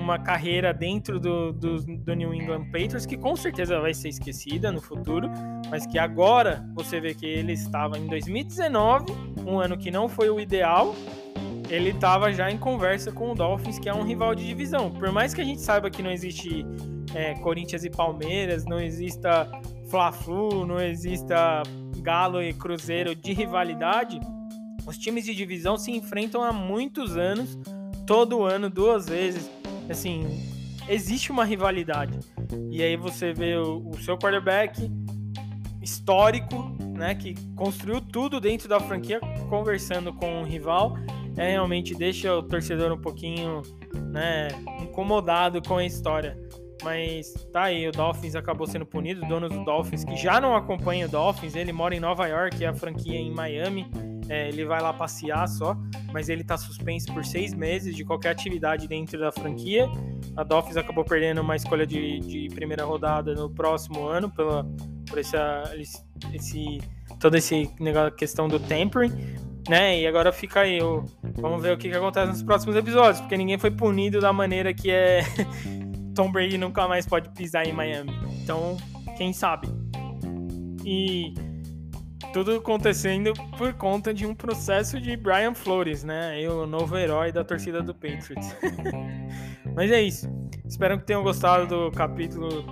numa 0.00 0.18
carreira 0.18 0.72
dentro 0.72 1.20
do, 1.20 1.52
do, 1.52 1.78
do, 1.78 2.14
New 2.14 2.34
England 2.34 2.64
Patriots 2.66 3.04
que 3.04 3.18
com 3.18 3.36
certeza 3.36 3.78
vai 3.78 3.92
ser 3.92 4.08
esquecida 4.08 4.72
no 4.72 4.80
futuro, 4.80 5.30
mas 5.70 5.86
que 5.86 5.98
agora 5.98 6.66
você 6.74 6.98
vê 7.00 7.14
que 7.14 7.26
ele 7.26 7.52
estava 7.52 7.98
em 7.98 8.06
2019, 8.06 9.12
um 9.46 9.60
ano 9.60 9.76
que 9.76 9.90
não 9.90 10.08
foi 10.08 10.30
o 10.30 10.40
ideal, 10.40 10.94
ele 11.68 11.90
estava 11.90 12.32
já 12.32 12.50
em 12.50 12.56
conversa 12.56 13.12
com 13.12 13.30
o 13.30 13.34
Dolphins, 13.34 13.78
que 13.78 13.88
é 13.88 13.94
um 13.94 14.02
rival 14.02 14.34
de 14.34 14.44
divisão. 14.44 14.90
Por 14.90 15.12
mais 15.12 15.34
que 15.34 15.40
a 15.40 15.44
gente 15.44 15.60
saiba 15.60 15.90
que 15.90 16.02
não 16.02 16.10
existe 16.10 16.66
é, 17.14 17.34
Corinthians 17.34 17.84
e 17.84 17.90
Palmeiras, 17.90 18.64
não 18.64 18.80
exista 18.80 19.48
Fla-Flu, 19.88 20.66
não 20.66 20.80
exista 20.80 21.62
Galo 21.98 22.42
e 22.42 22.52
Cruzeiro 22.54 23.14
de 23.14 23.32
rivalidade, 23.32 24.18
os 24.86 24.96
times 24.96 25.24
de 25.24 25.34
divisão 25.34 25.76
se 25.76 25.92
enfrentam 25.92 26.42
há 26.42 26.52
muitos 26.52 27.16
anos, 27.16 27.56
todo 28.06 28.42
ano, 28.42 28.68
duas 28.70 29.06
vezes 29.06 29.59
assim, 29.90 30.24
existe 30.88 31.30
uma 31.30 31.44
rivalidade. 31.44 32.18
E 32.70 32.82
aí 32.82 32.96
você 32.96 33.32
vê 33.32 33.56
o, 33.56 33.88
o 33.88 34.02
seu 34.02 34.16
quarterback 34.16 34.90
histórico, 35.82 36.76
né, 36.96 37.14
que 37.14 37.34
construiu 37.54 38.00
tudo 38.00 38.40
dentro 38.40 38.68
da 38.68 38.78
franquia, 38.78 39.20
conversando 39.48 40.12
com 40.12 40.40
um 40.40 40.44
rival, 40.44 40.96
é, 41.36 41.52
realmente 41.52 41.94
deixa 41.94 42.34
o 42.36 42.42
torcedor 42.42 42.92
um 42.92 43.00
pouquinho, 43.00 43.62
né, 44.12 44.48
incomodado 44.82 45.62
com 45.62 45.78
a 45.78 45.84
história. 45.84 46.36
Mas 46.82 47.32
tá 47.52 47.64
aí, 47.64 47.86
o 47.86 47.92
Dolphins 47.92 48.34
acabou 48.34 48.66
sendo 48.66 48.86
punido, 48.86 49.24
o 49.24 49.28
dono 49.28 49.48
do 49.48 49.64
Dolphins, 49.64 50.02
que 50.02 50.16
já 50.16 50.40
não 50.40 50.54
acompanha 50.54 51.06
o 51.06 51.08
Dolphins, 51.08 51.54
ele 51.54 51.72
mora 51.72 51.94
em 51.94 52.00
Nova 52.00 52.26
York, 52.26 52.64
é 52.64 52.68
a 52.68 52.74
franquia 52.74 53.18
em 53.18 53.30
Miami, 53.30 53.86
é, 54.30 54.48
ele 54.48 54.64
vai 54.64 54.80
lá 54.80 54.92
passear 54.92 55.48
só, 55.48 55.76
mas 56.12 56.28
ele 56.28 56.44
tá 56.44 56.56
suspenso 56.56 57.12
por 57.12 57.24
seis 57.24 57.52
meses 57.52 57.96
de 57.96 58.04
qualquer 58.04 58.30
atividade 58.30 58.86
dentro 58.86 59.18
da 59.18 59.32
franquia. 59.32 59.88
A 60.36 60.44
Dolphins 60.44 60.76
acabou 60.76 61.04
perdendo 61.04 61.40
uma 61.40 61.56
escolha 61.56 61.84
de, 61.84 62.20
de 62.20 62.48
primeira 62.54 62.84
rodada 62.84 63.34
no 63.34 63.50
próximo 63.50 64.06
ano 64.06 64.30
pela, 64.30 64.64
por 65.08 65.18
essa, 65.18 65.64
esse, 66.32 66.78
toda 67.18 67.38
essa 67.38 67.56
questão 68.16 68.46
do 68.46 68.60
tempering, 68.60 69.12
né? 69.68 70.00
E 70.00 70.06
agora 70.06 70.30
fica 70.30 70.60
aí, 70.60 70.80
o, 70.80 71.04
vamos 71.34 71.60
ver 71.60 71.72
o 71.72 71.76
que, 71.76 71.90
que 71.90 71.96
acontece 71.96 72.30
nos 72.30 72.42
próximos 72.44 72.76
episódios, 72.76 73.20
porque 73.20 73.36
ninguém 73.36 73.58
foi 73.58 73.72
punido 73.72 74.20
da 74.20 74.32
maneira 74.32 74.72
que 74.72 74.92
é 74.92 75.22
Tom 76.14 76.30
Brady 76.30 76.56
nunca 76.56 76.86
mais 76.86 77.04
pode 77.04 77.30
pisar 77.30 77.66
em 77.66 77.72
Miami. 77.72 78.12
Então, 78.44 78.76
quem 79.16 79.32
sabe? 79.32 79.66
E 80.84 81.34
tudo 82.32 82.56
acontecendo 82.56 83.32
por 83.56 83.72
conta 83.74 84.12
de 84.12 84.26
um 84.26 84.34
processo 84.34 85.00
de 85.00 85.16
Brian 85.16 85.54
Flores, 85.54 86.04
né? 86.04 86.38
o 86.48 86.66
novo 86.66 86.96
herói 86.96 87.32
da 87.32 87.44
torcida 87.44 87.82
do 87.82 87.94
Patriots. 87.94 88.54
Mas 89.74 89.90
é 89.90 90.02
isso. 90.02 90.28
Espero 90.64 90.98
que 90.98 91.04
tenham 91.04 91.22
gostado 91.22 91.66
do 91.66 91.90
capítulo 91.90 92.64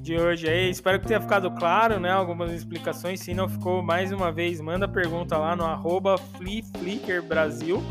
de 0.00 0.16
hoje 0.16 0.48
aí. 0.48 0.70
Espero 0.70 1.00
que 1.00 1.06
tenha 1.06 1.20
ficado 1.20 1.50
claro, 1.52 2.00
né? 2.00 2.10
Algumas 2.10 2.52
explicações. 2.52 3.20
Se 3.20 3.34
não 3.34 3.48
ficou, 3.48 3.82
mais 3.82 4.12
uma 4.12 4.32
vez, 4.32 4.60
manda 4.60 4.88
pergunta 4.88 5.36
lá 5.36 5.54
no 5.54 5.64
arroba 5.64 6.16
Brasil 7.28 7.82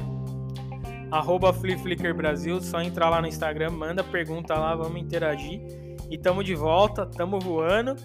arroba 1.11 1.51
Fliflicker 1.51 2.15
Brasil, 2.15 2.61
só 2.61 2.81
entrar 2.81 3.09
lá 3.09 3.21
no 3.21 3.27
Instagram, 3.27 3.71
manda 3.71 4.03
pergunta 4.03 4.55
lá, 4.55 4.73
vamos 4.73 4.99
interagir. 5.01 5.61
E 6.09 6.17
tamo 6.17 6.43
de 6.43 6.55
volta, 6.55 7.05
tamo 7.05 7.39
voando 7.39 7.95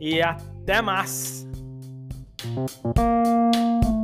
e 0.00 0.20
até 0.20 0.82
mais! 0.82 1.45
Thank 2.38 3.86
you. 3.86 3.95